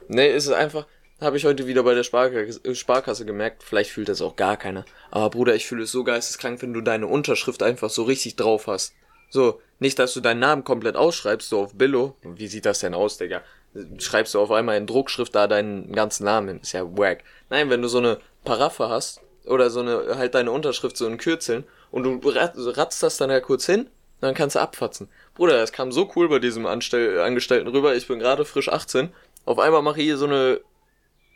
Nee, 0.08 0.28
es 0.28 0.46
ist 0.46 0.52
einfach, 0.52 0.86
habe 1.20 1.36
ich 1.36 1.44
heute 1.44 1.66
wieder 1.66 1.82
bei 1.82 1.94
der 1.94 2.02
Sparkasse, 2.02 2.74
Sparkasse 2.74 3.24
gemerkt, 3.24 3.62
vielleicht 3.62 3.90
fühlt 3.90 4.08
das 4.08 4.20
auch 4.20 4.36
gar 4.36 4.56
keiner. 4.56 4.84
Aber 5.10 5.30
Bruder, 5.30 5.54
ich 5.54 5.66
fühle 5.66 5.84
es 5.84 5.92
so 5.92 6.04
geisteskrank, 6.04 6.60
wenn 6.62 6.72
du 6.72 6.80
deine 6.80 7.06
Unterschrift 7.06 7.62
einfach 7.62 7.90
so 7.90 8.02
richtig 8.02 8.36
drauf 8.36 8.66
hast. 8.66 8.94
So, 9.30 9.60
nicht, 9.78 9.98
dass 9.98 10.12
du 10.12 10.20
deinen 10.20 10.40
Namen 10.40 10.64
komplett 10.64 10.96
ausschreibst, 10.96 11.48
so 11.48 11.60
auf 11.60 11.74
Billo. 11.74 12.16
Wie 12.22 12.48
sieht 12.48 12.66
das 12.66 12.80
denn 12.80 12.94
aus, 12.94 13.16
Digga? 13.16 13.42
Schreibst 13.98 14.34
du 14.34 14.40
auf 14.40 14.50
einmal 14.50 14.76
in 14.76 14.86
Druckschrift 14.86 15.34
da 15.34 15.46
deinen 15.46 15.92
ganzen 15.92 16.24
Namen 16.24 16.48
hin. 16.48 16.60
Ist 16.60 16.72
ja 16.72 16.84
wack. 16.98 17.24
Nein, 17.48 17.70
wenn 17.70 17.80
du 17.80 17.88
so 17.88 17.98
eine 17.98 18.20
Paraffe 18.44 18.90
hast, 18.90 19.22
oder 19.46 19.70
so 19.70 19.80
eine, 19.80 20.16
halt 20.16 20.34
deine 20.34 20.50
Unterschrift 20.50 20.96
so 20.96 21.06
in 21.06 21.18
Kürzeln, 21.18 21.64
und 21.90 22.04
du 22.04 22.28
rat- 22.30 22.54
ratzt 22.56 23.02
das 23.02 23.16
dann 23.16 23.30
ja 23.30 23.40
kurz 23.40 23.66
hin, 23.66 23.88
dann 24.20 24.34
kannst 24.34 24.56
du 24.56 24.60
abfatzen. 24.60 25.08
Bruder, 25.34 25.58
das 25.58 25.72
kam 25.72 25.92
so 25.92 26.10
cool 26.16 26.28
bei 26.28 26.38
diesem 26.38 26.64
Anstell 26.66 27.20
Angestellten 27.20 27.68
rüber, 27.68 27.94
ich 27.94 28.06
bin 28.06 28.18
gerade 28.18 28.44
frisch 28.44 28.68
18, 28.68 29.10
auf 29.44 29.58
einmal 29.58 29.82
mache 29.82 29.98
ich 30.00 30.04
hier 30.06 30.16
so 30.16 30.26
eine, 30.26 30.60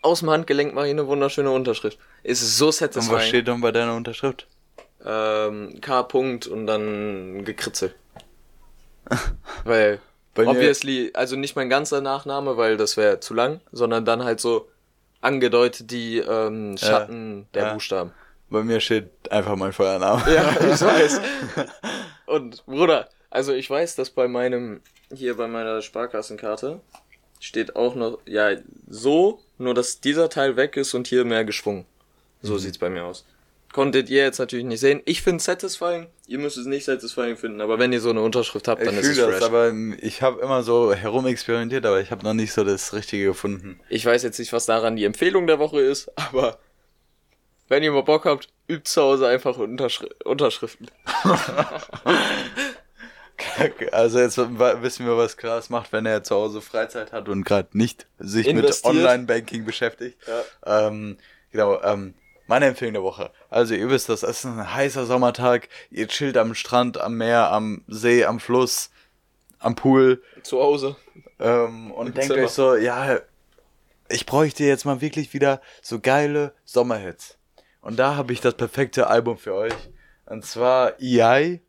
aus 0.02 0.20
dem 0.20 0.30
Handgelenk 0.30 0.72
mache 0.74 0.86
ich 0.86 0.92
eine 0.92 1.06
wunderschöne 1.08 1.50
Unterschrift. 1.50 1.98
Es 2.22 2.42
ist 2.42 2.56
so 2.58 2.66
Und 2.66 2.68
was 2.70 2.78
satisfying. 2.78 3.20
steht 3.20 3.48
dann 3.48 3.60
bei 3.60 3.72
deiner 3.72 3.94
Unterschrift? 3.96 4.46
Ähm, 5.04 5.80
K. 5.80 6.02
Punkt 6.04 6.46
und 6.46 6.66
dann 6.66 7.44
gekritzel. 7.44 7.94
weil, 9.64 10.00
Bei 10.34 10.46
obviously, 10.46 11.10
also 11.14 11.36
nicht 11.36 11.56
mein 11.56 11.68
ganzer 11.68 12.00
Nachname, 12.00 12.56
weil 12.56 12.76
das 12.76 12.96
wäre 12.96 13.20
zu 13.20 13.34
lang, 13.34 13.60
sondern 13.72 14.04
dann 14.04 14.24
halt 14.24 14.40
so 14.40 14.68
angedeutet 15.20 15.90
die 15.90 16.18
ähm, 16.18 16.76
Schatten 16.78 17.46
der 17.54 17.62
ja. 17.64 17.72
Buchstaben. 17.74 18.12
Bei 18.48 18.62
mir 18.62 18.80
steht 18.80 19.10
einfach 19.30 19.56
mein 19.56 19.72
Feuername. 19.72 20.22
Ja, 20.32 20.50
ich 20.60 20.80
weiß. 20.80 21.20
Und 22.26 22.64
Bruder, 22.66 23.08
also 23.30 23.52
ich 23.52 23.68
weiß, 23.68 23.96
dass 23.96 24.10
bei 24.10 24.28
meinem, 24.28 24.80
hier 25.12 25.36
bei 25.36 25.48
meiner 25.48 25.82
Sparkassenkarte 25.82 26.80
steht 27.40 27.76
auch 27.76 27.94
noch, 27.94 28.18
ja, 28.24 28.50
so, 28.88 29.40
nur 29.58 29.74
dass 29.74 30.00
dieser 30.00 30.28
Teil 30.28 30.56
weg 30.56 30.76
ist 30.76 30.94
und 30.94 31.06
hier 31.06 31.24
mehr 31.24 31.44
geschwungen. 31.44 31.86
So 32.42 32.54
Mhm. 32.54 32.58
sieht's 32.58 32.78
bei 32.78 32.88
mir 32.90 33.04
aus. 33.04 33.24
Konntet 33.76 34.08
ihr 34.08 34.22
jetzt 34.22 34.38
natürlich 34.38 34.64
nicht 34.64 34.80
sehen. 34.80 35.02
Ich 35.04 35.20
finde 35.20 35.44
satisfying. 35.44 36.06
Ihr 36.26 36.38
müsst 36.38 36.56
es 36.56 36.64
nicht 36.64 36.86
satisfying 36.86 37.36
finden, 37.36 37.60
aber 37.60 37.78
wenn 37.78 37.92
ihr 37.92 38.00
so 38.00 38.08
eine 38.08 38.22
Unterschrift 38.22 38.68
habt, 38.68 38.80
Ich 38.80 38.86
dann 38.88 38.96
ist 38.96 39.06
es 39.06 39.16
fühle 39.18 39.26
das, 39.26 39.36
fresh. 39.36 39.46
aber 39.48 39.70
ich 40.00 40.22
habe 40.22 40.40
immer 40.40 40.62
so 40.62 40.94
herumexperimentiert, 40.94 41.84
aber 41.84 42.00
ich 42.00 42.10
habe 42.10 42.24
noch 42.24 42.32
nicht 42.32 42.54
so 42.54 42.64
das 42.64 42.94
Richtige 42.94 43.26
gefunden. 43.26 43.78
Ich 43.90 44.06
weiß 44.06 44.22
jetzt 44.22 44.38
nicht, 44.38 44.54
was 44.54 44.64
daran 44.64 44.96
die 44.96 45.04
Empfehlung 45.04 45.46
der 45.46 45.58
Woche 45.58 45.82
ist, 45.82 46.10
aber 46.16 46.56
wenn 47.68 47.82
ihr 47.82 47.92
mal 47.92 48.02
Bock 48.02 48.24
habt, 48.24 48.48
übt 48.66 48.84
zu 48.88 49.02
Hause 49.02 49.26
einfach 49.28 49.58
Unterschri 49.58 50.08
Unterschriften. 50.24 50.90
Also 53.92 54.18
jetzt 54.18 54.38
wissen 54.38 55.04
wir, 55.04 55.18
was 55.18 55.36
Klaas 55.36 55.68
macht, 55.68 55.92
wenn 55.92 56.06
er 56.06 56.22
zu 56.22 56.34
Hause 56.34 56.62
Freizeit 56.62 57.12
hat 57.12 57.28
und 57.28 57.44
gerade 57.44 57.68
nicht 57.76 58.06
sich 58.18 58.46
Investiert. 58.46 58.94
mit 58.94 59.02
Online-Banking 59.02 59.66
beschäftigt. 59.66 60.16
Ja. 60.26 60.86
Ähm, 60.88 61.18
genau, 61.52 61.78
ähm, 61.82 62.14
meine 62.46 62.66
Empfehlung 62.66 62.94
der 62.94 63.02
Woche. 63.02 63.30
Also 63.50 63.74
ihr 63.74 63.88
wisst 63.90 64.08
das, 64.08 64.22
es 64.22 64.38
ist 64.38 64.44
ein 64.44 64.72
heißer 64.74 65.06
Sommertag, 65.06 65.68
ihr 65.90 66.08
chillt 66.08 66.36
am 66.36 66.54
Strand, 66.54 66.98
am 66.98 67.16
Meer, 67.16 67.50
am 67.50 67.82
See, 67.88 68.24
am 68.24 68.40
Fluss, 68.40 68.90
am 69.58 69.74
Pool 69.74 70.22
Zu 70.42 70.60
Hause. 70.60 70.96
ähm, 71.38 71.90
und 71.92 72.08
Im 72.08 72.14
denkt 72.14 72.32
Zimmer. 72.32 72.44
euch 72.46 72.50
so, 72.52 72.76
ja, 72.76 73.18
ich 74.08 74.26
bräuchte 74.26 74.64
jetzt 74.64 74.84
mal 74.84 75.00
wirklich 75.00 75.32
wieder 75.34 75.60
so 75.82 75.98
geile 76.00 76.52
Sommerhits. 76.64 77.38
Und 77.80 77.98
da 77.98 78.16
habe 78.16 78.32
ich 78.32 78.40
das 78.40 78.54
perfekte 78.54 79.08
Album 79.08 79.38
für 79.38 79.54
euch. 79.54 79.74
Und 80.26 80.44
zwar 80.44 80.94
EI 81.00 81.60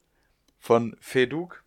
von 0.60 0.98
Feduk. 1.00 1.64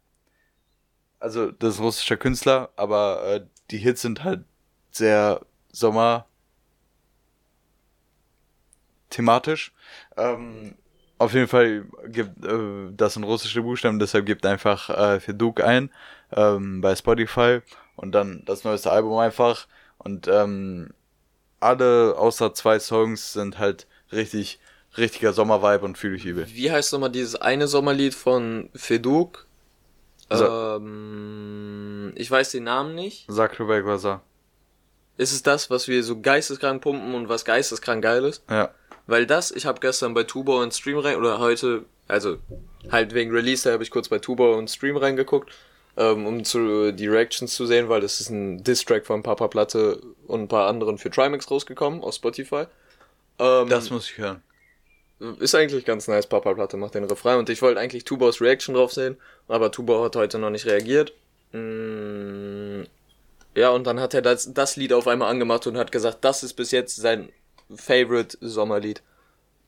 Also 1.18 1.50
das 1.52 1.74
ist 1.74 1.80
ein 1.80 1.84
russischer 1.84 2.16
Künstler, 2.16 2.70
aber 2.76 3.22
äh, 3.24 3.40
die 3.70 3.78
Hits 3.78 4.02
sind 4.02 4.24
halt 4.24 4.44
sehr 4.90 5.40
Sommer 5.70 6.26
thematisch. 9.10 9.72
Ähm, 10.16 10.74
auf 11.18 11.34
jeden 11.34 11.48
Fall 11.48 11.84
gibt 12.06 12.44
äh, 12.44 12.92
das 12.96 13.14
sind 13.14 13.24
russische 13.24 13.62
Buchstaben, 13.62 13.98
deshalb 13.98 14.24
gibt 14.24 14.46
einfach 14.46 14.88
äh, 14.90 15.20
Feduk 15.20 15.60
ein 15.60 15.90
ähm, 16.32 16.80
bei 16.80 16.96
Spotify 16.96 17.60
und 17.96 18.12
dann 18.12 18.42
das 18.46 18.64
neueste 18.64 18.90
Album 18.90 19.18
einfach 19.18 19.66
und 19.98 20.28
ähm, 20.28 20.94
alle 21.60 22.14
außer 22.16 22.54
zwei 22.54 22.78
Songs 22.78 23.34
sind 23.34 23.58
halt 23.58 23.86
richtig 24.12 24.60
richtiger 24.96 25.32
Sommervibe 25.32 25.84
und 25.84 25.98
fühle 25.98 26.16
ich 26.16 26.24
übel. 26.24 26.46
Wie 26.48 26.70
heißt 26.70 26.92
nochmal 26.92 27.10
dieses 27.10 27.36
eine 27.36 27.68
Sommerlied 27.68 28.14
von 28.14 28.70
Feduk? 28.74 29.46
So. 30.30 30.46
Ähm, 30.46 32.12
ich 32.16 32.30
weiß 32.30 32.52
den 32.52 32.64
Namen 32.64 32.94
nicht. 32.94 33.30
Zuckerberg 33.30 33.84
was 33.84 34.04
er. 34.04 34.22
Ist 35.16 35.32
es 35.32 35.42
das, 35.42 35.68
was 35.68 35.86
wir 35.86 36.02
so 36.02 36.20
geisteskrank 36.20 36.82
pumpen 36.82 37.14
und 37.14 37.28
was 37.28 37.44
geisteskrank 37.44 38.02
geil 38.02 38.24
ist? 38.24 38.42
Ja. 38.48 38.70
Weil 39.10 39.26
das, 39.26 39.50
ich 39.50 39.66
habe 39.66 39.80
gestern 39.80 40.14
bei 40.14 40.22
Tubo 40.22 40.62
und 40.62 40.72
Stream 40.72 40.98
rein, 40.98 41.16
oder 41.16 41.40
heute, 41.40 41.84
also 42.06 42.36
halt 42.92 43.12
wegen 43.12 43.32
Release, 43.32 43.64
da 43.64 43.72
habe 43.72 43.82
ich 43.82 43.90
kurz 43.90 44.08
bei 44.08 44.20
Tubo 44.20 44.56
und 44.56 44.70
Stream 44.70 44.96
reingeguckt, 44.96 45.52
ähm, 45.96 46.26
um 46.26 46.44
zu, 46.44 46.92
die 46.92 47.08
Reactions 47.08 47.52
zu 47.52 47.66
sehen, 47.66 47.88
weil 47.88 48.00
das 48.00 48.20
ist 48.20 48.30
ein 48.30 48.62
Diss-Track 48.62 49.04
von 49.04 49.24
Papa 49.24 49.48
Platte 49.48 50.00
und 50.28 50.42
ein 50.42 50.48
paar 50.48 50.68
anderen 50.68 50.96
für 50.96 51.10
Trimax 51.10 51.50
rausgekommen 51.50 52.04
auf 52.04 52.14
Spotify. 52.14 52.66
Ähm, 53.40 53.68
Das 53.68 53.90
muss 53.90 54.08
ich 54.08 54.18
hören. 54.18 54.44
ist 55.40 55.56
eigentlich 55.56 55.84
ganz 55.84 56.06
nice. 56.06 56.28
Papa 56.28 56.54
Platte 56.54 56.76
macht 56.76 56.94
den 56.94 57.02
Refrain 57.02 57.40
und 57.40 57.50
ich 57.50 57.60
wollte 57.62 57.80
eigentlich 57.80 58.04
Tubaus 58.04 58.40
Reaction 58.40 58.76
drauf 58.76 58.92
sehen, 58.92 59.16
aber 59.48 59.72
Tuba 59.72 60.04
hat 60.04 60.14
heute 60.14 60.38
noch 60.38 60.50
nicht 60.50 60.66
reagiert. 60.66 61.14
Mm, 61.50 62.82
ja, 63.56 63.70
und 63.70 63.88
dann 63.88 63.98
hat 63.98 64.14
er 64.14 64.22
das, 64.22 64.54
das 64.54 64.76
Lied 64.76 64.92
auf 64.92 65.08
einmal 65.08 65.32
angemacht 65.32 65.66
und 65.66 65.76
hat 65.76 65.90
gesagt, 65.90 66.18
das 66.24 66.44
ist 66.44 66.54
bis 66.54 66.70
jetzt 66.70 66.94
sein 66.94 67.30
Favorite 67.74 68.36
Sommerlied. 68.40 69.02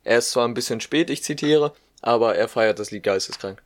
Er 0.04 0.18
ist 0.18 0.30
zwar 0.30 0.46
ein 0.48 0.54
bisschen 0.54 0.80
spät, 0.80 1.10
ich 1.10 1.22
zitiere, 1.22 1.72
aber 2.00 2.34
er 2.34 2.48
feiert 2.48 2.78
das 2.78 2.90
Lied 2.90 3.04
geisteskrank. 3.04 3.62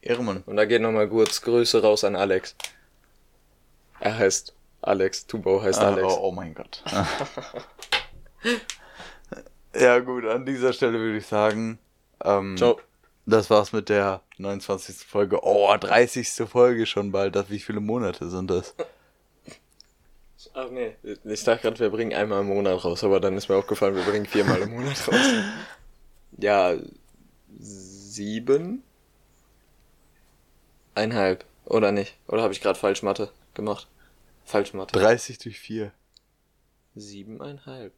Ehrenmann. 0.00 0.42
Und 0.46 0.56
da 0.56 0.64
geht 0.64 0.80
nochmal 0.80 1.08
kurz 1.08 1.42
Grüße 1.42 1.82
raus 1.82 2.04
an 2.04 2.14
Alex. 2.16 2.54
Er 4.00 4.16
heißt 4.16 4.54
Alex, 4.80 5.26
Tubo 5.26 5.60
heißt 5.60 5.80
Ah, 5.80 5.88
Alex. 5.88 6.06
oh, 6.12 6.28
oh 6.28 6.32
mein 6.32 6.54
Gott. 6.54 6.82
ja, 9.74 9.98
gut, 9.98 10.24
an 10.24 10.46
dieser 10.46 10.72
Stelle 10.72 10.98
würde 10.98 11.18
ich 11.18 11.26
sagen, 11.26 11.78
ähm, 12.24 12.56
Ciao. 12.56 12.80
das 13.26 13.50
war's 13.50 13.72
mit 13.72 13.88
der 13.88 14.22
29. 14.38 14.96
Folge. 15.06 15.40
Oh, 15.42 15.74
30. 15.76 16.28
Folge 16.48 16.86
schon 16.86 17.12
bald. 17.12 17.36
Das, 17.36 17.50
wie 17.50 17.58
viele 17.58 17.80
Monate 17.80 18.28
sind 18.30 18.50
das? 18.50 18.74
Ach 20.60 20.70
nee, 20.70 20.96
ich 21.22 21.44
dachte 21.44 21.62
gerade, 21.62 21.78
wir 21.78 21.90
bringen 21.90 22.12
einmal 22.12 22.40
im 22.40 22.48
Monat 22.48 22.84
raus, 22.84 23.04
aber 23.04 23.20
dann 23.20 23.36
ist 23.36 23.48
mir 23.48 23.54
aufgefallen, 23.54 23.94
wir 23.94 24.02
bringen 24.02 24.26
viermal 24.26 24.60
im 24.60 24.70
Monat 24.70 25.06
raus. 25.06 25.16
Ja, 26.40 26.76
sieben? 27.58 28.82
Einhalb, 30.94 31.44
oder 31.64 31.90
nicht? 31.90 32.16
Oder 32.28 32.42
habe 32.42 32.52
ich 32.52 32.60
gerade 32.60 32.78
falsch 32.78 33.02
Mathe 33.02 33.30
gemacht? 33.54 33.88
Falsch 34.44 34.72
Mathe. 34.72 34.98
30 34.98 35.38
durch 35.38 35.58
4. 35.58 35.92
Siebeneinhalb. 36.94 37.92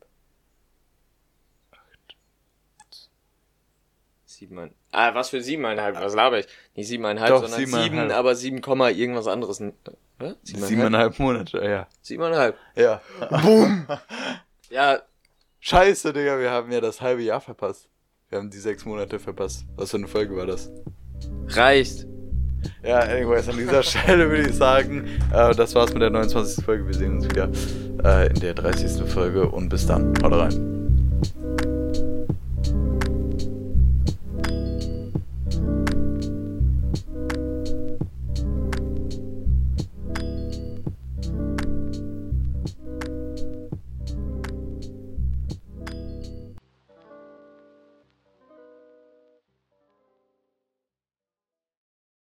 Siebeneinhalb. 4.40 4.74
Ah, 4.90 5.14
was 5.14 5.28
für 5.28 5.42
siebeneinhalb? 5.42 6.00
Was 6.00 6.14
laber 6.14 6.38
ich? 6.38 6.46
Nicht 6.74 6.88
siebeneinhalb, 6.88 7.28
Doch, 7.28 7.42
sondern 7.42 7.60
siebeneinhalb. 7.60 7.92
sieben, 7.92 8.10
aber 8.10 8.34
sieben 8.34 8.60
Komma 8.62 8.88
irgendwas 8.88 9.26
anderes. 9.26 9.60
Hä? 9.60 10.34
Siebeneinhalb 10.42 11.18
Monate, 11.18 11.62
ja. 11.62 11.86
Siebeneinhalb. 12.02 12.56
Ja. 12.74 13.00
Ja, 14.72 15.00
Scheiße, 15.58 16.12
Digga, 16.12 16.38
wir 16.38 16.50
haben 16.52 16.70
ja 16.70 16.80
das 16.80 17.00
halbe 17.00 17.22
Jahr 17.22 17.40
verpasst. 17.40 17.88
Wir 18.28 18.38
haben 18.38 18.50
die 18.50 18.58
sechs 18.58 18.84
Monate 18.84 19.18
verpasst. 19.18 19.64
Was 19.74 19.90
für 19.90 19.96
eine 19.96 20.06
Folge 20.06 20.36
war 20.36 20.46
das? 20.46 20.70
reicht. 21.48 22.06
Ja, 22.84 23.00
anyways, 23.00 23.48
an 23.48 23.56
dieser 23.58 23.82
Stelle 23.82 24.30
würde 24.30 24.48
ich 24.48 24.54
sagen, 24.54 25.06
äh, 25.32 25.54
das 25.56 25.74
war's 25.74 25.92
mit 25.92 26.02
der 26.02 26.10
29. 26.10 26.64
Folge. 26.64 26.86
Wir 26.86 26.94
sehen 26.94 27.16
uns 27.16 27.24
wieder 27.24 27.50
äh, 28.04 28.28
in 28.28 28.38
der 28.40 28.54
30. 28.54 29.02
Folge 29.10 29.50
und 29.50 29.68
bis 29.68 29.86
dann. 29.86 30.14
Haut 30.22 30.32
rein. 30.32 30.69